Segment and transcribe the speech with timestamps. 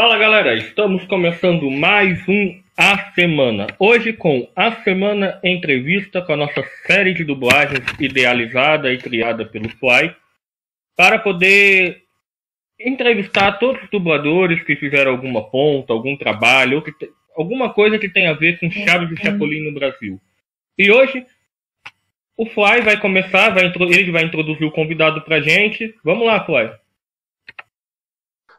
[0.00, 3.66] Fala galera, estamos começando mais um A Semana.
[3.80, 9.68] Hoje com A Semana Entrevista com a nossa série de dublagens idealizada e criada pelo
[9.68, 10.14] Fly,
[10.96, 12.04] para poder
[12.78, 17.10] entrevistar todos os dubladores que fizeram alguma ponta, algum trabalho, ou que te...
[17.36, 20.20] alguma coisa que tenha a ver com Chaves e Chapolin no Brasil.
[20.78, 21.26] E hoje
[22.36, 25.92] o Fly vai começar, vai ele vai introduzir o convidado pra gente.
[26.04, 26.70] Vamos lá, Fly.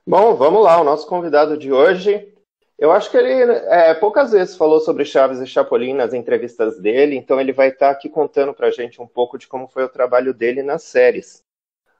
[0.09, 0.81] Bom, vamos lá.
[0.81, 2.33] O nosso convidado de hoje,
[2.79, 3.31] eu acho que ele
[3.67, 7.91] é, poucas vezes falou sobre Chaves e Chapolin nas entrevistas dele, então ele vai estar
[7.91, 11.43] aqui contando para a gente um pouco de como foi o trabalho dele nas séries.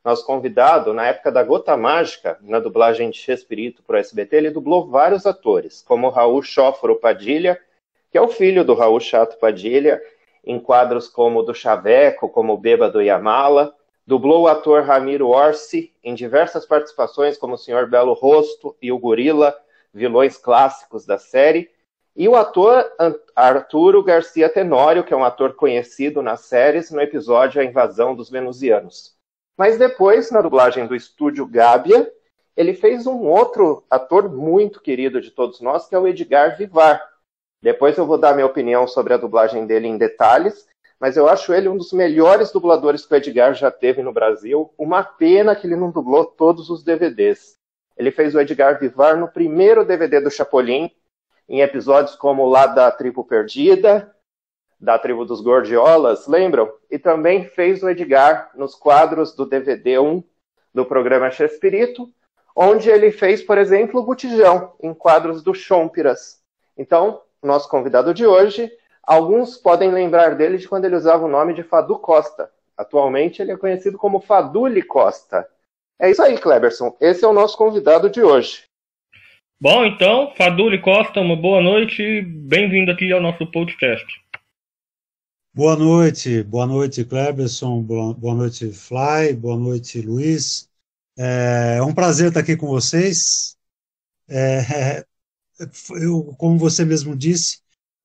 [0.04, 4.50] Nosso convidado, na época da Gota Mágica, na dublagem de Chespirito para o SBT, ele
[4.50, 7.62] dublou vários atores, como Raul Chóforo Padilha,
[8.10, 10.02] que é o filho do Raul Chato Padilha,
[10.44, 13.72] em quadros como do Chaveco, como Bêbado e a Mala,
[14.10, 18.98] Dublou o ator Ramiro Orsi em diversas participações, como o Senhor Belo Rosto e o
[18.98, 19.56] Gorila,
[19.94, 21.70] vilões clássicos da série.
[22.16, 22.92] E o ator
[23.36, 28.32] Arturo Garcia Tenório, que é um ator conhecido nas séries, no episódio A Invasão dos
[28.32, 29.16] Venusianos.
[29.56, 32.12] Mas depois, na dublagem do estúdio Gábia,
[32.58, 37.00] ele fez um outro ator muito querido de todos nós, que é o Edgar Vivar.
[37.62, 40.68] Depois eu vou dar minha opinião sobre a dublagem dele em detalhes,
[41.00, 44.74] mas eu acho ele um dos melhores dubladores que o Edgar já teve no Brasil.
[44.78, 47.58] Uma pena que ele não dublou todos os DVDs.
[47.98, 50.92] Ele fez o Edgar Vivar no primeiro DVD do Chapolin,
[51.48, 54.14] em episódios como lá da Tribo Perdida,
[54.80, 56.72] da Tribo dos Gordiolas, lembram?
[56.92, 60.24] E também fez o Edgar nos quadros do DVD 1
[60.74, 62.10] do programa Chespirito,
[62.56, 66.40] onde ele fez, por exemplo, o Botijão, em quadros do Chompiras.
[66.78, 68.72] Então, nosso convidado de hoje
[69.04, 72.52] Alguns podem lembrar dele de quando ele usava o nome de Fadu Costa.
[72.78, 75.48] Atualmente ele é conhecido como Faduli Costa.
[76.00, 76.96] É isso aí, Kleberson.
[77.02, 78.64] Esse é o nosso convidado de hoje.
[79.62, 84.06] Bom, então, Faduli Costa, uma boa noite e bem-vindo aqui ao nosso podcast.
[85.54, 90.70] Boa noite, boa noite, Kleberson, boa noite, Fly, boa noite, Luiz.
[91.18, 93.58] É um prazer estar aqui com vocês.
[94.30, 95.04] É,
[96.02, 97.60] eu, como você mesmo disse,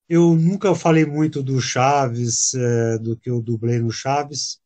[0.09, 4.59] eu nunca falei muito do Chaves, é, do que eu dublei no Chaves,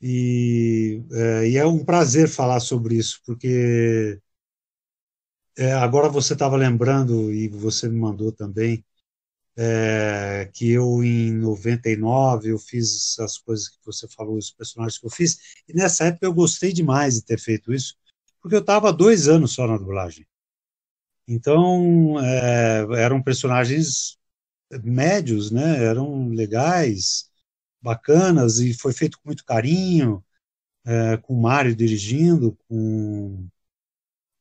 [0.00, 4.20] e é, e é, um prazer falar sobre isso, porque
[5.56, 8.84] é, agora você estava lembrando, e você me mandou também,
[9.56, 15.06] é, que eu em 99 eu fiz as coisas que você falou, os personagens que
[15.06, 17.96] eu fiz, e nessa época eu gostei demais de ter feito isso,
[18.42, 20.26] porque eu estava dois anos só na dublagem.
[21.28, 24.16] Então, é, eram personagens
[24.82, 27.30] médios, né, eram legais,
[27.80, 30.24] bacanas, e foi feito com muito carinho,
[30.84, 33.46] é, com o Mário dirigindo, com...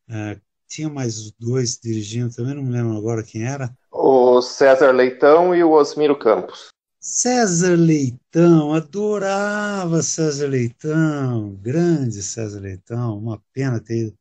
[0.08, 3.76] É, tinha mais dois dirigindo também, não me lembro agora quem era.
[3.92, 6.68] O César Leitão e o Osmiro Campos.
[7.00, 14.18] César Leitão, adorava César Leitão, grande César Leitão, uma pena ter ido.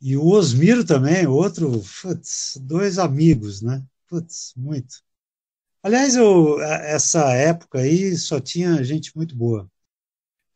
[0.00, 3.82] E o Osmiro também, outro, putz, dois amigos, né?
[4.08, 5.02] Putz, muito.
[5.84, 9.70] Aliás, eu, essa época aí só tinha gente muito boa.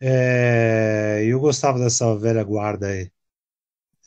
[0.00, 3.10] É, eu gostava dessa velha guarda aí.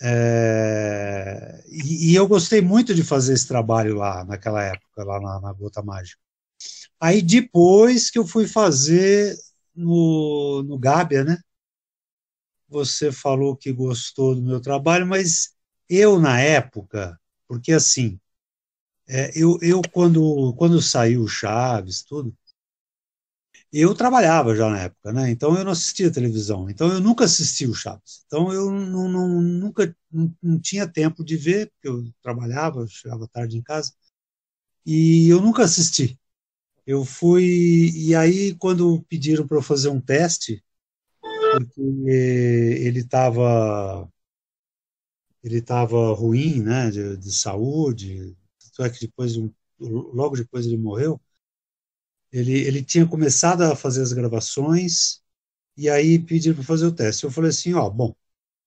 [0.02, 5.40] É, e, e, eu gostei muito de fazer esse trabalho lá, naquela época, lá na,
[5.42, 6.20] na Gota Mágica.
[7.00, 9.36] Aí depois que eu fui fazer
[9.76, 11.38] no, no Gábia, né?
[12.70, 15.52] Você falou que gostou do meu trabalho, mas
[15.90, 18.20] eu, na época, porque assim,
[19.12, 22.36] é, eu, eu quando, quando saiu o Chaves, tudo,
[23.72, 25.30] eu trabalhava já na época, né?
[25.32, 26.70] Então eu não assistia televisão.
[26.70, 28.24] Então eu nunca assisti o Chaves.
[28.28, 33.28] Então eu não, não, nunca não, não tinha tempo de ver, porque eu trabalhava, chegava
[33.28, 33.94] tarde em casa.
[34.86, 36.20] E eu nunca assisti.
[36.88, 37.92] Eu fui.
[37.96, 40.64] E aí, quando pediram para eu fazer um teste,
[41.52, 44.10] porque ele estava
[45.44, 48.36] ele estava ruim, né, de, de saúde,
[48.76, 49.34] tanto é que depois,
[49.80, 51.20] logo depois ele morreu,
[52.32, 55.22] ele, ele tinha começado a fazer as gravações
[55.78, 57.24] e aí pediram para fazer o teste.
[57.24, 58.16] Eu falei assim, ó, bom,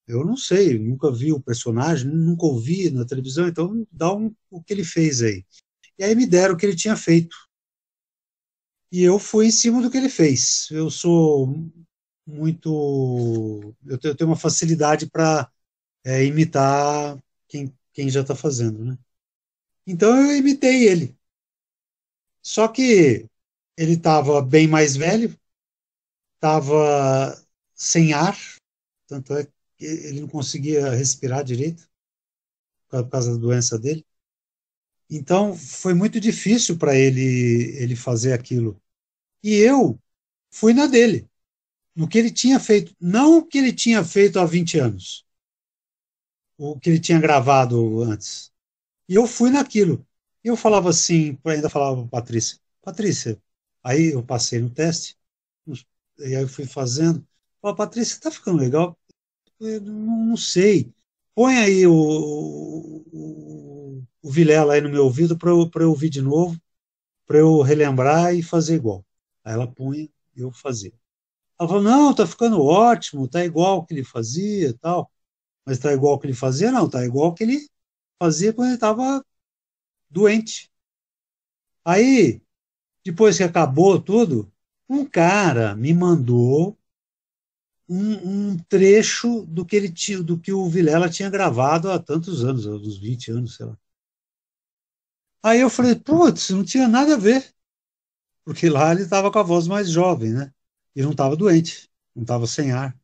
[0.06, 4.62] eu não sei, nunca vi o personagem, nunca ouvi na televisão, então dá um, o
[4.62, 5.44] que ele fez aí.
[5.98, 7.36] E aí me deram o que ele tinha feito.
[8.92, 10.68] E eu fui em cima do que ele fez.
[10.70, 11.52] Eu sou
[12.26, 13.74] muito.
[13.84, 15.50] Eu tenho uma facilidade para
[16.04, 17.18] é, imitar
[17.48, 18.98] quem, quem já está fazendo, né?
[19.86, 21.16] Então eu imitei ele.
[22.42, 23.26] Só que
[23.76, 25.36] ele estava bem mais velho,
[26.36, 27.42] estava
[27.75, 28.36] sem ar,
[29.06, 29.44] tanto é
[29.76, 31.88] que ele não conseguia respirar direito
[32.88, 34.04] por causa da doença dele.
[35.10, 37.20] Então, foi muito difícil para ele,
[37.78, 38.81] ele fazer aquilo.
[39.42, 39.98] E eu
[40.50, 41.28] fui na dele,
[41.94, 45.26] no que ele tinha feito, não o que ele tinha feito há 20 anos,
[46.58, 48.53] o que ele tinha gravado antes.
[49.08, 50.06] E eu fui naquilo.
[50.44, 53.40] E eu falava assim, ainda falava para Patrícia, Patrícia,
[53.82, 55.16] aí eu passei no teste,
[56.18, 57.26] e aí eu fui fazendo.
[57.60, 58.98] Falei, Patrícia, tá ficando legal?
[59.60, 60.92] Eu não, não sei.
[61.34, 61.92] Põe aí o,
[63.12, 66.60] o, o Vilela aí no meu ouvido para eu, eu ouvir de novo,
[67.26, 69.04] para eu relembrar e fazer igual.
[69.44, 70.04] Aí ela punha
[70.36, 70.92] e eu fazia.
[71.58, 75.10] Ela falou, não, tá ficando ótimo, tá igual o que ele fazia tal.
[75.66, 76.72] Mas tá igual o que ele fazia?
[76.72, 77.68] Não, tá igual o que ele
[78.19, 79.25] fazia quando ele estava
[80.11, 80.70] doente.
[81.84, 82.43] Aí,
[83.05, 84.50] depois que acabou tudo,
[84.88, 86.78] um cara me mandou
[87.88, 92.44] um, um, trecho do que ele tinha, do que o Vilela tinha gravado há tantos
[92.44, 93.78] anos, há uns 20 anos, sei lá.
[95.43, 97.55] Aí eu falei, putz, não tinha nada a ver.
[98.44, 100.52] Porque lá ele estava com a voz mais jovem, né?
[100.94, 102.96] E não estava doente, não estava sem ar.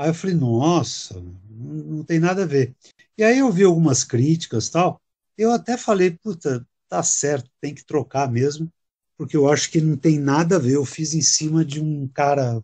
[0.00, 1.20] Aí eu falei, nossa,
[1.50, 2.74] não, tem nada a ver.
[3.18, 4.98] E aí eu vi algumas críticas tal.
[5.36, 8.72] Eu até falei, puta, tá certo, tem que trocar mesmo
[9.14, 10.76] porque eu acho que não tem nada a ver.
[10.76, 12.62] Eu fiz em cima de um cara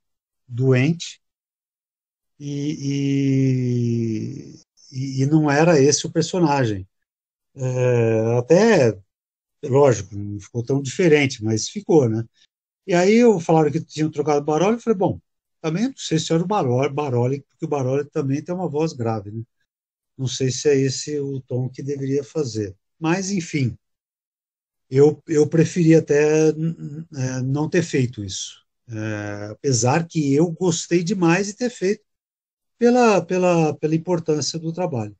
[0.48, 1.20] doente
[2.40, 4.54] e,
[4.90, 6.88] e, e não era esse o personagem.
[7.54, 8.98] É, até,
[9.64, 12.24] lógico, não ficou tão diferente, mas ficou, né?
[12.86, 15.20] E aí eu falaram que tinham trocado o Baroli, eu falei, bom,
[15.66, 18.92] também não sei se era o Baroli, Baroli, porque o Baroli também tem uma voz
[18.92, 19.42] grave, né?
[20.16, 22.76] Não sei se é esse o tom que deveria fazer.
[23.00, 23.76] Mas, enfim,
[24.88, 28.64] eu, eu preferi até é, não ter feito isso.
[28.88, 32.04] É, apesar que eu gostei demais de ter feito
[32.78, 35.16] pela, pela, pela importância do trabalho.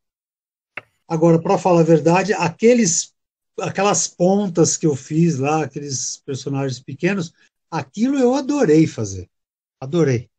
[1.09, 3.13] Agora, para falar a verdade, aqueles,
[3.61, 7.33] aquelas pontas que eu fiz lá, aqueles personagens pequenos,
[7.69, 9.29] aquilo eu adorei fazer.
[9.81, 10.31] Adorei.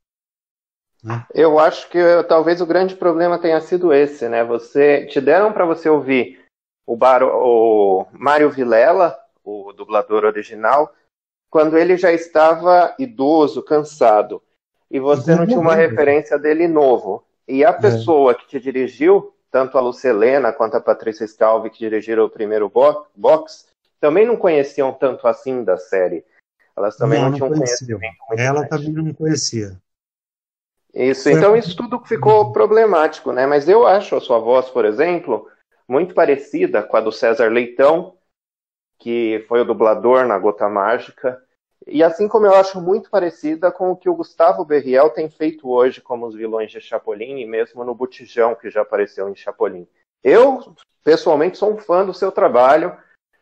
[1.04, 1.26] Né?
[1.34, 4.44] Eu acho que talvez o grande problema tenha sido esse, né?
[4.44, 6.40] Você te deram para você ouvir
[6.86, 10.94] o, Bar, o Mário Vilela, o dublador original,
[11.50, 14.42] quando ele já estava idoso, cansado,
[14.90, 17.24] e você não tinha uma referência dele novo.
[17.48, 17.74] E a é.
[17.74, 22.72] pessoa que te dirigiu, tanto a Lucelena quanto a Patrícia Scalvi, que dirigiram o primeiro
[23.16, 23.68] box,
[24.00, 26.26] também não conheciam tanto assim da série.
[26.76, 28.00] Elas também não, não tinham conhecido.
[28.38, 28.70] Ela grande.
[28.70, 29.78] também não conhecia.
[30.98, 33.46] Isso, então isso tudo ficou problemático, né?
[33.46, 35.48] Mas eu acho a sua voz, por exemplo,
[35.88, 38.18] muito parecida com a do César Leitão,
[38.98, 41.40] que foi o dublador na Gota Mágica.
[41.86, 45.70] E assim como eu acho muito parecida com o que o Gustavo Berriel tem feito
[45.70, 49.88] hoje como os vilões de Chapolin e mesmo no Botijão, que já apareceu em Chapolin.
[50.24, 50.74] Eu,
[51.04, 52.98] pessoalmente, sou um fã do seu trabalho.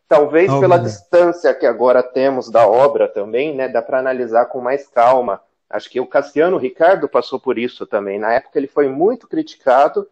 [0.09, 4.59] Talvez oh, pela distância que agora temos da obra também, né, dá para analisar com
[4.59, 5.41] mais calma.
[5.75, 8.17] Acho que o Cassiano Ricardo passou por isso também.
[8.17, 10.09] Na época ele foi muito criticado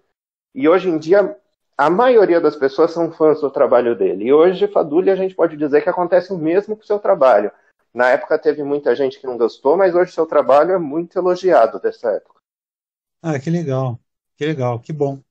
[0.53, 1.37] e hoje em dia
[1.77, 4.25] a maioria das pessoas são fãs do trabalho dele.
[4.25, 7.49] E hoje, Fadulha, a gente pode dizer que acontece o mesmo com o seu trabalho.
[7.93, 11.79] Na época teve muita gente que não gostou, mas hoje seu trabalho é muito elogiado
[11.79, 12.41] dessa época.
[13.21, 13.97] Ah, que legal.
[14.35, 15.21] Que legal, que bom.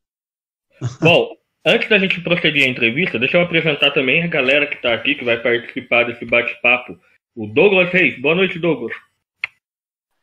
[1.02, 4.94] Bom, antes da gente prosseguir a entrevista, deixa eu apresentar também a galera que está
[4.94, 6.98] aqui, que vai participar desse bate-papo.
[7.36, 8.20] O Douglas Reis.
[8.20, 8.94] Boa noite, Douglas.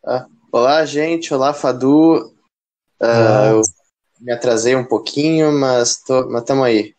[0.03, 1.33] Ah, olá, gente.
[1.33, 2.33] Olá, Fadu.
[3.01, 3.61] Uh,
[4.19, 6.95] me atrasei um pouquinho, mas tô, mas tamo aí.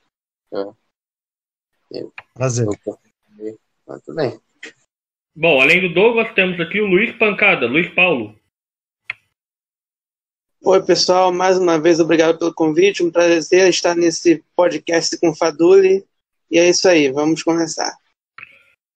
[2.34, 2.66] Prazer.
[3.86, 4.38] Mas tudo bem.
[5.34, 8.38] Bom, além do Douglas, temos aqui o Luiz Pancada, Luiz Paulo.
[10.62, 13.02] Oi, pessoal, mais uma vez obrigado pelo convite.
[13.02, 16.04] Um prazer estar nesse podcast com o Faduli.
[16.50, 17.96] E é isso aí, vamos começar.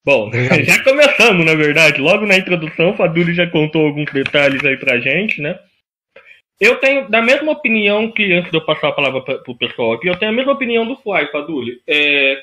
[0.05, 0.31] Bom,
[0.65, 2.01] já começamos, na verdade.
[2.01, 5.59] Logo na introdução, o Faduli já contou alguns detalhes aí pra gente, né?
[6.61, 9.95] Eu tenho, da mesma opinião que, antes de eu passar a palavra para o pessoal
[9.95, 11.81] aqui, eu tenho a mesma opinião do Fly, Padulli.
[11.87, 12.41] É,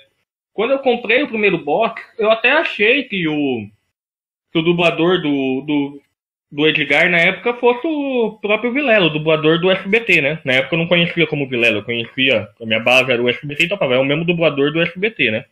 [0.53, 3.67] quando eu comprei o primeiro box, eu até achei que o,
[4.51, 6.01] que o dublador do, do,
[6.51, 10.41] do Edgar na época fosse o próprio Vilela, o dublador do SBT, né?
[10.43, 13.65] Na época eu não conhecia como Vilela, eu conhecia, a minha base era o SBT,
[13.65, 15.45] então é o mesmo dublador do SBT, né?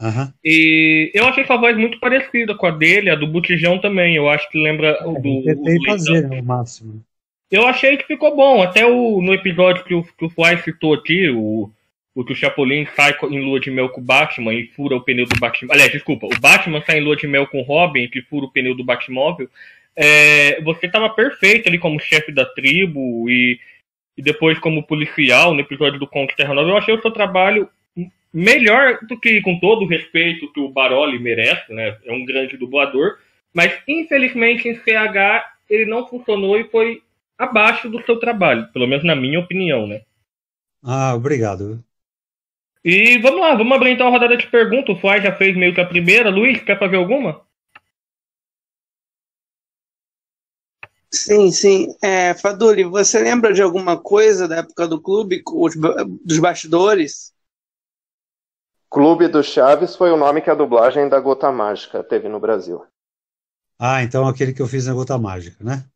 [0.00, 0.32] Uhum.
[0.42, 4.16] E eu achei essa voz muito parecida com a dele, a do Botijão também.
[4.16, 5.42] Eu acho que lembra o do.
[5.42, 7.02] Tentei fazer né, o máximo.
[7.50, 8.62] Eu achei que ficou bom.
[8.62, 11.70] Até o, no episódio que o, que o Fly citou aqui, o,
[12.14, 15.02] o que o Chapolin sai em lua de mel com o Batman e fura o
[15.02, 15.74] pneu do Batman.
[15.74, 18.50] Aliás, desculpa, o Batman sai em lua de mel com o Robin que fura o
[18.50, 19.48] pneu do Batmóvel.
[19.94, 23.58] É, você estava perfeito ali como chefe da tribo e
[24.20, 27.66] e depois como policial no episódio do Conto Terra Nova, eu achei o seu trabalho
[28.32, 31.96] melhor do que com todo o respeito que o Baroli merece, né?
[32.04, 33.18] É um grande dublador,
[33.52, 37.02] mas infelizmente em CH ele não funcionou e foi
[37.38, 40.02] abaixo do seu trabalho, pelo menos na minha opinião, né?
[40.82, 41.82] Ah, obrigado.
[42.84, 44.96] E vamos lá, vamos abrir então a rodada de perguntas.
[44.96, 46.30] O Fly já fez meio que a primeira.
[46.30, 47.42] Luiz, quer fazer alguma?
[51.12, 51.88] Sim, sim.
[52.02, 55.42] É, Faduli, você lembra de alguma coisa da época do clube,
[56.24, 57.32] dos bastidores?
[58.90, 62.84] Clube do Chaves foi o nome que a dublagem da Gota Mágica teve no Brasil.
[63.78, 65.88] Ah, então aquele que eu fiz na Gota Mágica, né?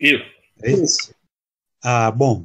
[0.00, 0.24] Isso.
[0.62, 1.14] É isso?
[1.82, 2.44] Ah, bom.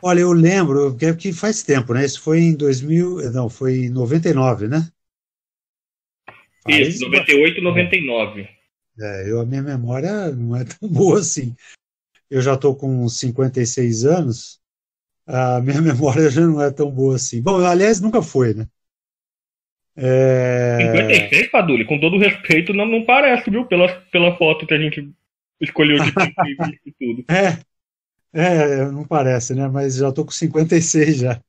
[0.00, 2.04] Olha, eu lembro, que, que faz tempo, né?
[2.04, 4.88] Isso foi em 2000, não, foi em 99, né?
[6.68, 8.48] Isso, 98 e 99.
[8.98, 11.54] É, eu, a minha memória não é tão boa assim.
[12.30, 14.60] Eu já estou com 56 anos,
[15.26, 17.42] a minha memória já não é tão boa assim.
[17.42, 18.66] Bom, aliás, nunca foi, né?
[19.96, 20.78] É...
[20.80, 23.64] 56, Padulho, com todo respeito, não, não parece, viu?
[23.64, 25.08] Pela, pela foto que a gente
[25.60, 26.12] escolheu de
[26.98, 27.24] tudo.
[27.30, 27.58] É,
[28.32, 29.68] é, não parece, né?
[29.68, 31.40] Mas já estou com 56 já.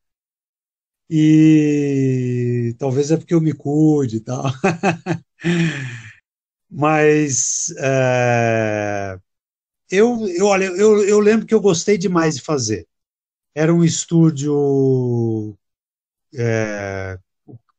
[1.09, 4.43] E talvez é porque eu me cuide e tal.
[6.69, 9.17] Mas é,
[9.89, 12.87] eu, eu, olha, eu, eu lembro que eu gostei demais de fazer.
[13.55, 15.57] Era um estúdio
[16.33, 17.17] é,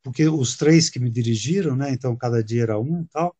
[0.03, 1.91] porque os três que me dirigiram, né?
[1.91, 3.35] Então cada dia era um, tal.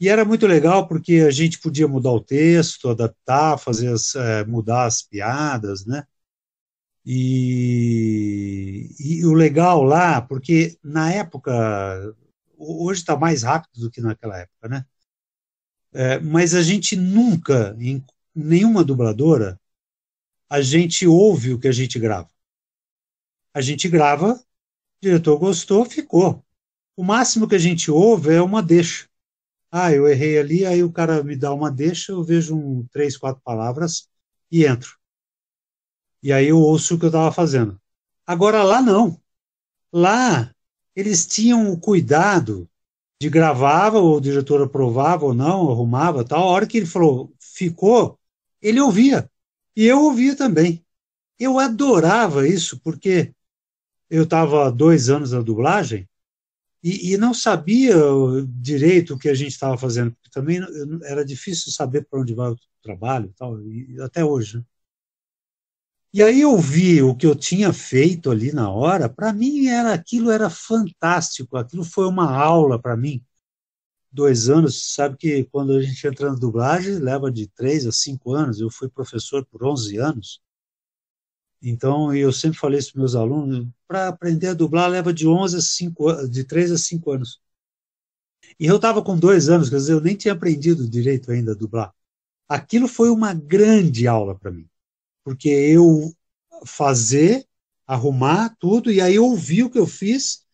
[0.00, 4.44] E era muito legal porque a gente podia mudar o texto, adaptar, fazer as, é,
[4.44, 6.04] mudar as piadas, né?
[7.06, 11.52] E, e, o legal lá, porque na época
[12.56, 14.86] hoje está mais rápido do que naquela época, né?
[15.92, 19.60] É, mas a gente nunca, em nenhuma dubladora,
[20.48, 22.28] a gente ouve o que a gente grava.
[23.52, 24.40] A gente grava, o
[25.00, 26.44] diretor gostou, ficou.
[26.96, 29.08] O máximo que a gente ouve é uma deixa.
[29.70, 33.16] Ah, eu errei ali, aí o cara me dá uma deixa, eu vejo um, três,
[33.16, 34.08] quatro palavras
[34.50, 34.96] e entro.
[36.22, 37.80] E aí eu ouço o que eu estava fazendo.
[38.26, 39.20] Agora lá não.
[39.92, 40.54] Lá
[40.94, 42.68] eles tinham o cuidado
[43.20, 46.44] de gravava, o diretor aprovava ou não, arrumava, tal.
[46.44, 48.18] A hora que ele falou, ficou,
[48.62, 49.28] ele ouvia.
[49.76, 50.84] E eu ouvia também.
[51.38, 53.34] Eu adorava isso, porque
[54.08, 56.08] eu estava dois anos na dublagem
[56.84, 57.94] e, e, não sabia
[58.46, 60.60] direito o que a gente estava fazendo, porque também
[61.04, 64.58] era difícil saber para onde vai o trabalho, tal, e até hoje.
[64.58, 64.64] Né?
[66.12, 69.94] E aí eu vi o que eu tinha feito ali na hora, para mim era
[69.94, 73.24] aquilo era fantástico, aquilo foi uma aula para mim.
[74.14, 78.32] Dois anos, sabe que quando a gente entra na dublagem, leva de três a cinco
[78.32, 80.40] anos, eu fui professor por 11 anos,
[81.62, 85.56] então eu sempre falei isso para meus alunos, para aprender a dublar leva de 11
[85.56, 87.40] a 5, de 3 a 5 anos.
[88.58, 91.54] E eu estava com dois anos, quer dizer, eu nem tinha aprendido direito ainda a
[91.54, 91.92] dublar.
[92.48, 94.68] Aquilo foi uma grande aula para mim
[95.24, 96.14] porque eu
[96.66, 97.46] fazer,
[97.86, 100.44] arrumar tudo, e aí eu ouvi o que eu fiz,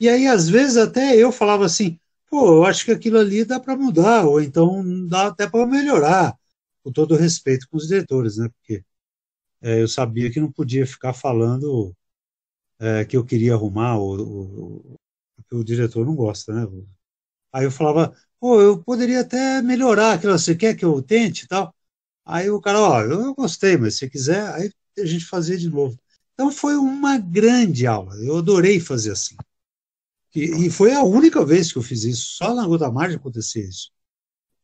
[0.00, 1.98] e aí às vezes até eu falava assim,
[2.34, 6.36] pô, eu acho que aquilo ali dá para mudar, ou então dá até para melhorar,
[6.82, 8.48] com todo respeito com os diretores, né?
[8.48, 8.84] Porque
[9.62, 11.94] é, eu sabia que não podia ficar falando
[12.80, 14.98] é, que eu queria arrumar, ou, ou,
[15.36, 16.66] porque o diretor não gosta, né?
[17.52, 21.48] Aí eu falava, pô, eu poderia até melhorar aquilo, você quer que eu tente e
[21.48, 21.74] tal?
[22.26, 25.98] Aí o cara, ó, eu gostei, mas se quiser, aí a gente fazia de novo.
[26.34, 29.36] Então foi uma grande aula, eu adorei fazer assim.
[30.34, 33.62] E, e foi a única vez que eu fiz isso, só na Gota Margem acontecia
[33.62, 33.92] isso.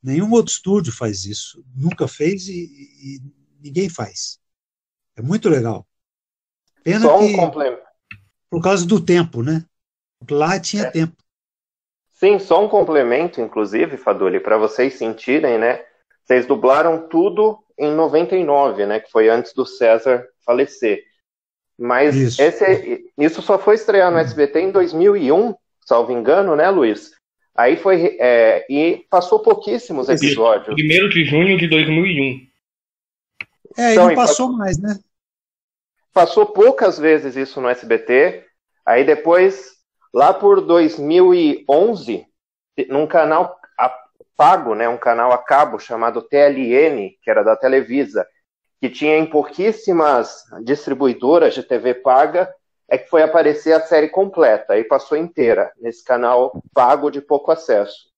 [0.03, 3.21] Nenhum outro estúdio faz isso, nunca fez e, e
[3.61, 4.41] ninguém faz.
[5.17, 5.87] É muito legal.
[6.83, 7.83] Pena só um que, complemento.
[8.49, 9.65] Por causa do tempo, né?
[10.31, 10.91] Lá tinha é.
[10.91, 11.17] tempo.
[12.13, 15.85] Sim, só um complemento, inclusive, Faduli, para vocês sentirem, né?
[16.25, 19.01] Vocês dublaram tudo em 99, né?
[19.01, 21.03] Que foi antes do César falecer.
[21.81, 27.13] Mas isso, esse, isso só foi estrear no SBT em 2001, salvo engano, né, Luiz?
[27.57, 28.19] Aí foi.
[28.21, 30.75] É, e passou pouquíssimos episódios.
[30.75, 32.47] Primeiro de junho de 2001.
[33.79, 34.99] É, então, e não passou, passou mais, né?
[36.13, 38.45] Passou poucas vezes isso no SBT.
[38.85, 39.71] Aí depois,
[40.13, 42.27] lá por 2011,
[42.89, 43.59] num canal
[44.37, 48.27] pago, né, um canal a cabo chamado TLN, que era da Televisa,
[48.81, 52.53] que tinha em pouquíssimas distribuidoras de TV paga,
[52.89, 57.53] é que foi aparecer a série completa, aí passou inteira nesse canal pago de pouco
[57.53, 58.11] acesso.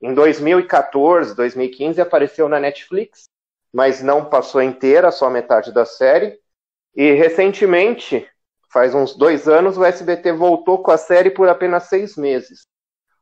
[0.00, 3.24] Em 2014, 2015 apareceu na Netflix,
[3.72, 6.38] mas não passou inteira, só metade da série.
[6.94, 8.26] E recentemente,
[8.72, 12.62] faz uns dois anos, o SBT voltou com a série por apenas seis meses.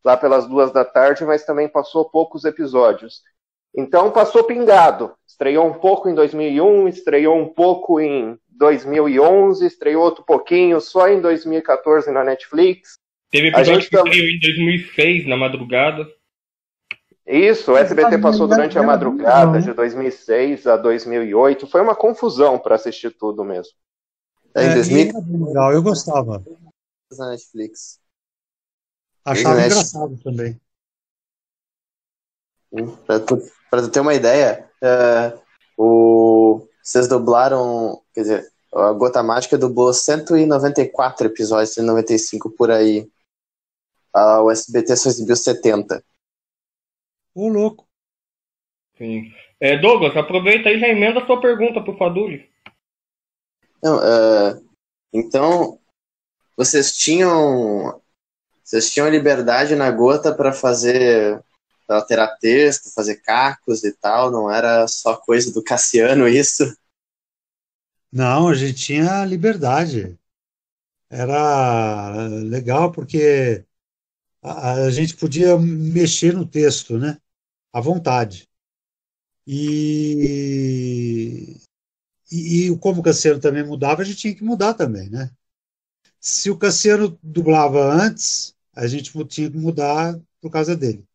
[0.05, 3.23] Lá pelas duas da tarde, mas também passou poucos episódios.
[3.77, 5.15] Então passou pingado.
[5.27, 11.21] Estreou um pouco em 2001, estreou um pouco em 2011, estreou outro pouquinho só em
[11.21, 12.99] 2014 na Netflix.
[13.31, 16.07] Teve episódio que estreou em 2006, na madrugada.
[17.27, 21.67] Isso, o SBT passou durante a madrugada de 2006 a 2008.
[21.67, 23.75] Foi uma confusão para assistir tudo mesmo.
[24.55, 25.47] É, em 2000...
[25.47, 26.43] legal, eu gostava.
[27.19, 28.01] Na Netflix.
[29.25, 30.59] Achava engraçado também.
[33.71, 35.41] Tu, tu ter uma ideia, uh,
[35.77, 43.09] o, vocês dublaram, quer dizer, a Gota Mágica dublou 194 episódios, 195 por aí.
[44.15, 46.03] Uh, o SBT só exibiu 70.
[47.35, 47.87] Ô, louco.
[48.97, 49.33] Sim.
[49.61, 52.49] É, Douglas, aproveita aí e já emenda a sua pergunta pro Faduli.
[53.83, 54.69] Não, uh,
[55.13, 55.79] então,
[56.57, 58.01] vocês tinham
[58.65, 61.43] vocês tinham liberdade na gota para fazer
[61.97, 66.65] alterar texto, fazer cacos e tal, não era só coisa do Cassiano isso?
[68.13, 70.19] Não, a gente tinha liberdade.
[71.11, 73.65] Era legal porque
[74.43, 77.19] a, a gente podia mexer no texto, né?
[77.73, 78.49] à vontade.
[79.47, 80.77] E,
[82.31, 85.31] e, e como o Cassiano também mudava, a gente tinha que mudar também, né?
[86.21, 91.08] Se o Cassiano dublava antes, a gente tinha que mudar por causa dele.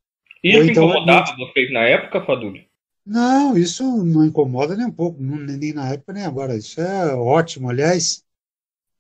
[0.44, 1.38] Isso então, incomodava gente...
[1.38, 2.66] vocês na época, Fadulho?
[3.06, 6.56] Não, isso não incomoda nem um pouco, nem na época nem agora.
[6.56, 7.70] Isso é ótimo.
[7.70, 8.24] Aliás,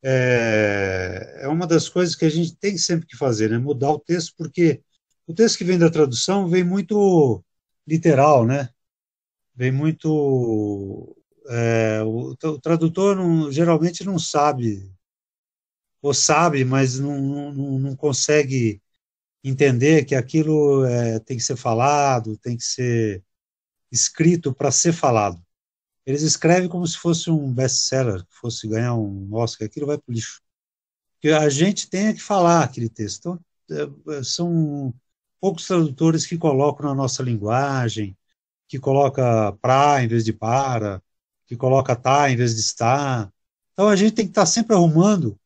[0.03, 3.57] é, é uma das coisas que a gente tem sempre que fazer, né?
[3.57, 4.81] Mudar o texto, porque
[5.25, 7.43] o texto que vem da tradução vem muito
[7.87, 8.69] literal, né?
[9.55, 11.15] Vem muito.
[11.49, 14.89] É, o, o, tradutor não, geralmente não sabe,
[16.01, 17.21] ou sabe, mas não,
[17.53, 18.81] não, não consegue
[19.43, 23.23] entender que aquilo é, tem que ser falado, tem que ser
[23.91, 25.41] escrito para ser falado.
[26.05, 30.11] Eles escrevem como se fosse um best-seller, que fosse ganhar um Oscar, aquilo vai para
[30.11, 30.41] o lixo.
[31.21, 33.39] Que a gente tenha que falar aquele texto.
[33.65, 34.93] Então, é, são
[35.39, 38.17] poucos tradutores que colocam na nossa linguagem,
[38.67, 41.01] que coloca pra em vez de para,
[41.45, 43.31] que coloca tá em vez de está.
[43.73, 45.39] Então a gente tem que estar sempre arrumando.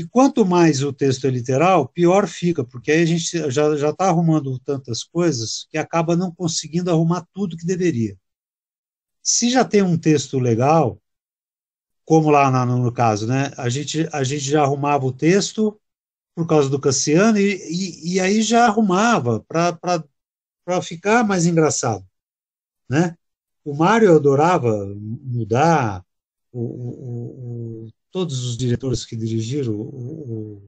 [0.00, 4.06] E quanto mais o texto é literal, pior fica, porque aí a gente já está
[4.08, 8.16] arrumando tantas coisas que acaba não conseguindo arrumar tudo que deveria.
[9.22, 10.98] Se já tem um texto legal,
[12.02, 13.50] como lá no, no caso, né?
[13.58, 15.78] A gente a gente já arrumava o texto
[16.34, 22.06] por causa do Cassiano, e, e, e aí já arrumava para ficar mais engraçado.
[22.88, 23.14] Né?
[23.62, 26.02] O Mário adorava mudar,
[26.50, 30.62] o, o, o, todos os diretores que dirigiram, o,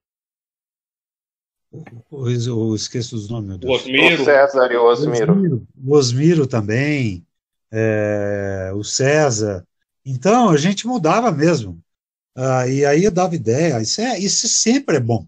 [2.09, 3.57] o, esqueço os nomes.
[3.63, 4.21] O Osmiro.
[4.21, 5.33] O César e o Osmiro.
[5.33, 7.25] Osmiro, o Osmiro também,
[7.71, 9.65] é, o César.
[10.05, 11.81] Então, a gente mudava mesmo.
[12.35, 13.81] Ah, e aí eu dava ideia.
[13.81, 15.27] Isso, é, isso sempre é bom.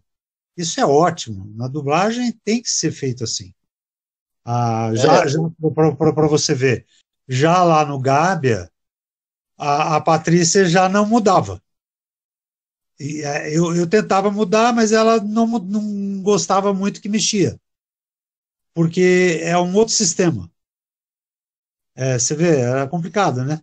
[0.57, 1.51] Isso é ótimo.
[1.55, 3.53] Na dublagem tem que ser feito assim.
[4.43, 5.27] Ah, já, é.
[5.27, 6.85] já para você ver,
[7.27, 8.71] já lá no Gábia,
[9.57, 11.61] a, a Patrícia já não mudava.
[12.99, 17.59] E, é, eu, eu tentava mudar, mas ela não, não gostava muito que mexia.
[18.73, 20.51] Porque é um outro sistema.
[21.95, 23.61] É, você vê, era complicado, né?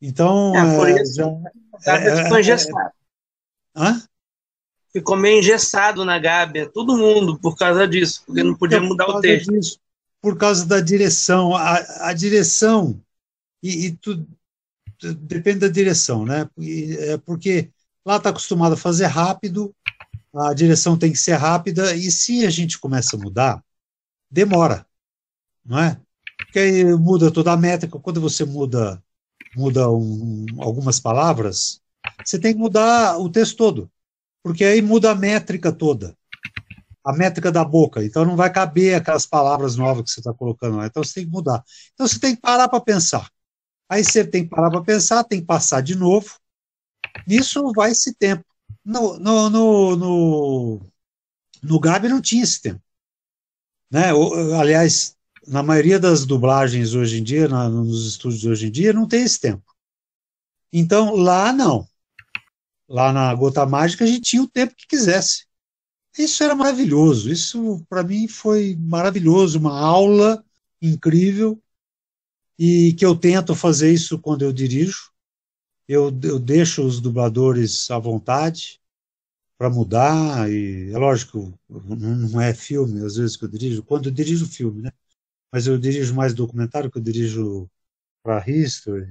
[0.00, 0.54] Então.
[0.54, 2.92] É, por é, isso, já, é, é, foi engessado.
[3.74, 4.02] Hã?
[4.92, 9.20] ficou meio engessado na Gábia, todo mundo, por causa disso, porque não podia mudar o
[9.20, 9.52] texto.
[9.52, 9.78] Disso,
[10.20, 11.54] por causa da direção.
[11.54, 13.00] A, a direção,
[13.62, 14.26] e, e tu,
[15.18, 16.48] depende da direção, né?
[16.58, 17.70] E, é porque
[18.04, 19.74] lá está acostumado a fazer rápido,
[20.34, 23.62] a direção tem que ser rápida, e se a gente começa a mudar,
[24.30, 24.86] demora,
[25.64, 26.00] não é?
[26.38, 29.02] Porque aí muda toda a métrica, quando você muda
[29.56, 31.80] muda um, algumas palavras,
[32.24, 33.90] você tem que mudar o texto todo
[34.42, 36.16] porque aí muda a métrica toda,
[37.04, 38.04] a métrica da boca.
[38.04, 40.86] Então não vai caber aquelas palavras novas que você está colocando lá.
[40.86, 41.62] Então você tem que mudar.
[41.94, 43.30] Então você tem que parar para pensar.
[43.88, 46.38] Aí você tem que parar para pensar, tem que passar de novo.
[47.26, 48.44] Nisso vai esse tempo.
[48.84, 50.80] No, no, no, no,
[51.62, 52.82] no Gabi não tinha esse tempo.
[53.90, 54.10] Né?
[54.58, 59.06] Aliás, na maioria das dublagens hoje em dia, na, nos estúdios hoje em dia, não
[59.06, 59.64] tem esse tempo.
[60.72, 61.88] Então, lá não
[62.90, 65.46] lá na Gota Mágica, a gente tinha o tempo que quisesse.
[66.18, 67.30] Isso era maravilhoso.
[67.30, 69.58] Isso, para mim, foi maravilhoso.
[69.60, 70.44] Uma aula
[70.82, 71.62] incrível.
[72.58, 75.10] e que eu tento fazer isso quando eu dirijo.
[75.92, 78.80] Eu, eu deixo os dubladores à vontade
[79.58, 84.12] para mudar, e é lógico, não é filme, às vezes que eu dirijo, quando eu
[84.12, 84.92] dirijo filme, né?
[85.52, 87.70] Mas eu dirijo mais documentário, que eu dirijo
[88.22, 89.06] para History,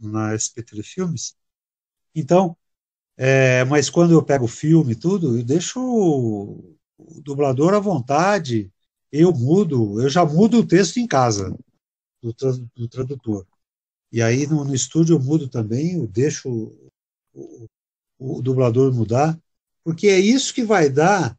[0.00, 1.36] na SP3 Filmes.
[2.14, 2.56] Então,
[3.16, 7.80] é, mas quando eu pego o filme e tudo, eu deixo o, o dublador à
[7.80, 8.72] vontade,
[9.12, 11.56] eu mudo, eu já mudo o texto em casa
[12.22, 12.34] do,
[12.76, 13.46] do tradutor.
[14.10, 16.90] E aí no, no, estúdio eu mudo também, eu deixo o,
[17.34, 17.68] o,
[18.18, 19.38] o, dublador mudar,
[19.84, 21.38] porque é isso que vai dar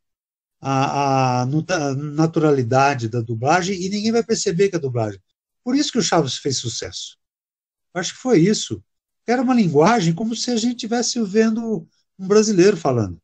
[0.61, 5.21] a, a, a, naturalidade da dublagem e ninguém vai perceber que é dublagem.
[5.63, 7.17] Por isso que o Chaves fez sucesso.
[7.93, 8.83] Acho que foi isso.
[9.25, 13.21] Era uma linguagem como se a gente estivesse vendo um brasileiro falando,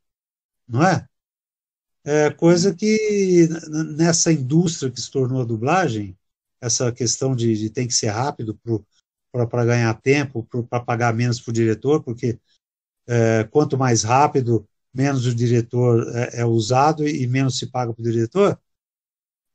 [0.66, 1.06] não é?
[2.04, 3.48] É coisa que
[3.96, 6.16] nessa indústria que se tornou a dublagem,
[6.60, 8.58] essa questão de, de tem que ser rápido
[9.44, 12.38] para ganhar tempo, para pagar menos para o diretor, porque
[13.08, 18.00] é, quanto mais rápido, menos o diretor é, é usado e menos se paga para
[18.00, 18.58] o diretor,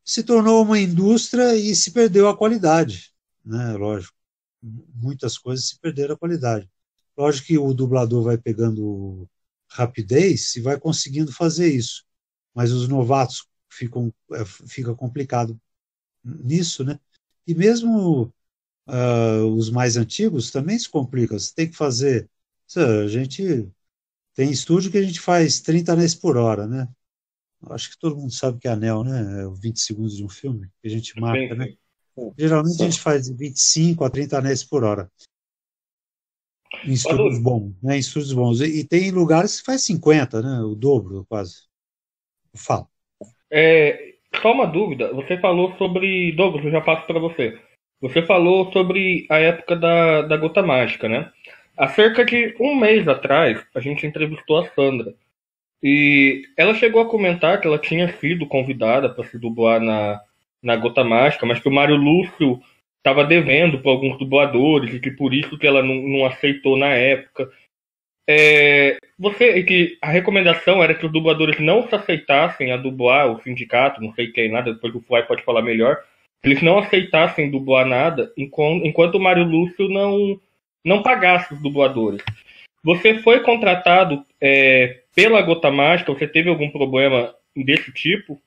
[0.03, 3.13] se tornou uma indústria e se perdeu a qualidade,
[3.45, 3.73] né?
[3.73, 4.15] Lógico,
[4.61, 6.69] muitas coisas se perderam a qualidade.
[7.17, 9.27] Lógico que o dublador vai pegando
[9.69, 12.03] rapidez e vai conseguindo fazer isso,
[12.53, 15.59] mas os novatos ficam é, fica complicado
[16.23, 16.99] nisso, né?
[17.47, 18.33] E mesmo
[18.87, 21.37] uh, os mais antigos também se complicam.
[21.37, 22.29] Você tem que fazer.
[22.75, 23.69] A gente
[24.33, 26.87] tem estúdio que a gente faz 30 anéis por hora, né?
[27.69, 29.43] Acho que todo mundo sabe que é anel, né?
[29.43, 31.73] É 20 segundos de um filme que a gente marca, né?
[32.37, 32.83] Geralmente Sim.
[32.83, 35.11] a gente faz de 25 a 30 anéis por hora.
[36.85, 37.97] Em estúdios bons, né?
[37.97, 38.61] Em estúdios bons.
[38.61, 40.61] E, e, tem lugares que faz 50, né?
[40.61, 41.67] O dobro, quase.
[42.55, 42.87] Fala.
[43.49, 45.13] É, só uma dúvida.
[45.13, 46.31] Você falou sobre.
[46.31, 47.59] Douglas, eu já passo para você.
[48.01, 51.31] Você falou sobre a época da, da Gota Mágica, né?
[51.77, 55.13] Há cerca de um mês atrás, a gente entrevistou a Sandra.
[55.83, 60.19] E ela chegou a comentar que ela tinha sido convidada para se dublar na,
[60.61, 62.61] na Gota Mágica, mas que o Mário Lúcio
[62.97, 66.89] estava devendo para alguns dubladores e que por isso que ela não, não aceitou na
[66.89, 67.49] época.
[68.27, 73.41] É, você que a recomendação era que os dubladores não se aceitassem a dublar o
[73.41, 75.97] sindicato, não sei quem nada, depois o Fly pode falar melhor.
[76.43, 80.39] Eles não aceitassem dublar nada enquanto, o Mário Lúcio não
[80.83, 82.23] não pagasse os dubladores.
[82.83, 86.11] Você foi contratado é, pela Gota Mágica?
[86.11, 88.41] Você teve algum problema desse tipo?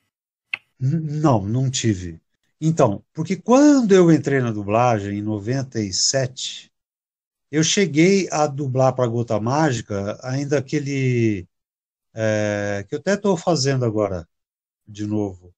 [0.80, 2.18] Não, não tive.
[2.61, 6.72] Então, porque quando eu entrei na dublagem, em 97,
[7.52, 11.46] eu cheguei a dublar para Gota Mágica ainda aquele.
[12.12, 14.26] É, que eu até estou fazendo agora,
[14.87, 15.54] de novo.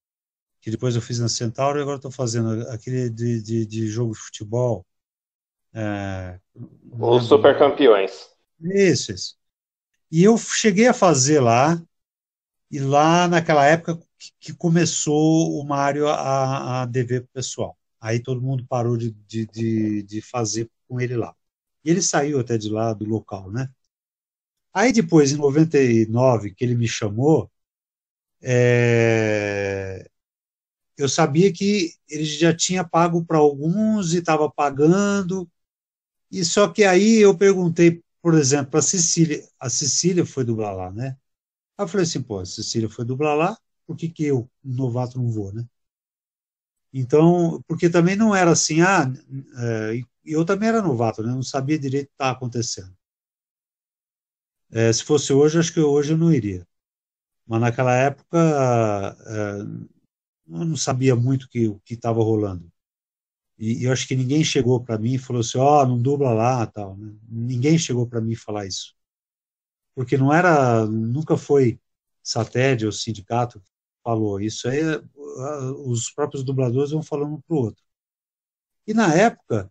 [0.66, 4.14] Que depois eu fiz na Centauro e agora estou fazendo aquele de, de, de, jogo
[4.14, 4.84] de futebol.
[5.72, 6.40] É,
[6.90, 8.30] Os Super Campeões.
[8.60, 9.36] Isso, isso.
[10.10, 11.80] E eu cheguei a fazer lá,
[12.68, 13.96] e lá naquela época
[14.40, 17.78] que começou o Mário a, a dever para o pessoal.
[18.00, 21.32] Aí todo mundo parou de, de, de, de, fazer com ele lá.
[21.84, 23.70] E ele saiu até de lá, do local, né?
[24.74, 27.48] Aí depois, em 99, que ele me chamou,
[28.42, 30.10] é...
[30.96, 35.48] eu sabia que ele já tinha pago para alguns e estava pagando,
[36.30, 40.74] e só que aí eu perguntei, por exemplo, para a Cecília, a Cecília foi dublar
[40.74, 41.16] lá, né?
[41.78, 45.18] Aí eu falei assim, pô, a Cecília foi dublar lá, por que, que eu, novato,
[45.18, 45.66] não vou, né?
[46.92, 49.04] Então, porque também não era assim, ah,
[49.58, 51.30] é, eu também era novato, né?
[51.30, 52.96] Não sabia direito o que estava acontecendo.
[54.70, 56.66] É, se fosse hoje, acho que hoje eu não iria.
[57.46, 58.38] Mas naquela época,
[59.26, 59.95] é,
[60.48, 62.70] eu não sabia muito que, o que estava rolando.
[63.58, 66.32] E, eu acho que ninguém chegou para mim e falou assim, ó, oh, não dubla
[66.32, 66.96] lá, tal.
[66.96, 67.14] Né?
[67.28, 68.94] Ninguém chegou para mim falar isso.
[69.94, 71.80] Porque não era, nunca foi
[72.22, 73.62] satélite ou sindicato
[74.04, 74.40] falou.
[74.40, 74.80] Isso aí,
[75.86, 77.82] os próprios dubladores vão falando um para o outro.
[78.86, 79.70] E na época,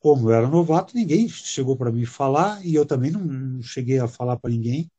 [0.00, 4.08] como eu era novato, ninguém chegou para mim falar e eu também não, cheguei a
[4.08, 4.90] falar para ninguém.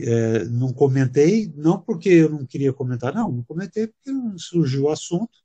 [0.00, 4.90] É, não comentei, não porque eu não queria comentar, não, não comentei porque surgiu o
[4.90, 5.38] assunto,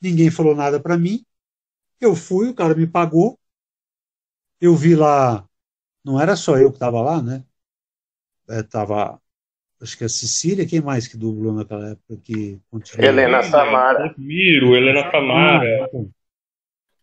[0.00, 1.24] ninguém falou nada para mim,
[2.00, 3.38] eu fui, o cara me pagou,
[4.60, 5.46] eu vi lá,
[6.04, 7.44] não era só eu que estava lá, né?
[8.48, 9.20] Estava
[9.80, 13.06] é, acho que a Cecília, quem mais que dublou naquela época que continua?
[13.06, 14.14] Helena Samara.
[14.16, 15.90] Miro, Helena Samara.
[15.92, 16.04] Ah,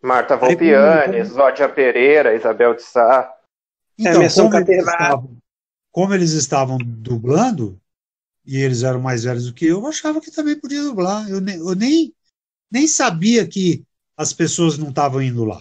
[0.02, 3.32] Marta Volpiani, Zódia Pereira, Isabel de Sá.
[3.98, 5.38] Então, é, eles estavam,
[5.96, 7.80] como eles estavam dublando,
[8.46, 11.26] e eles eram mais velhos do que eu, eu achava que também podia dublar.
[11.30, 12.14] Eu, nem, eu nem,
[12.70, 13.82] nem sabia que
[14.18, 15.58] as pessoas não estavam indo lá.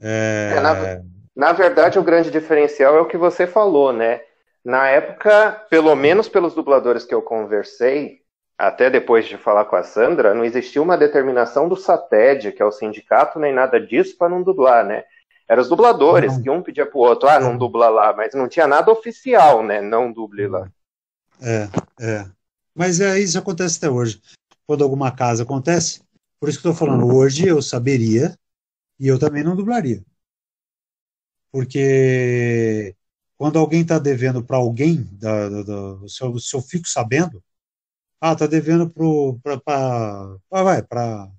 [0.00, 0.54] É...
[0.56, 1.02] É, na,
[1.34, 4.20] na verdade, o grande diferencial é o que você falou, né?
[4.64, 8.20] Na época, pelo menos pelos dubladores que eu conversei,
[8.56, 12.64] até depois de falar com a Sandra, não existia uma determinação do SATED, que é
[12.64, 15.02] o sindicato, nem nada disso para não dublar, né?
[15.48, 18.66] Eram os dubladores, que um pedia pro outro, ah, não dubla lá, mas não tinha
[18.66, 19.80] nada oficial, né?
[19.80, 20.70] Não duble lá.
[21.42, 21.68] É,
[22.00, 22.26] é.
[22.74, 24.20] Mas é, isso acontece até hoje.
[24.66, 26.02] Quando alguma casa acontece,
[26.40, 28.36] por isso que estou falando, hoje eu saberia
[28.98, 30.02] e eu também não dublaria.
[31.52, 32.96] Porque
[33.36, 37.42] quando alguém está devendo para alguém, da, da, da, se, eu, se eu fico sabendo,
[38.20, 41.30] ah, tá devendo para vai para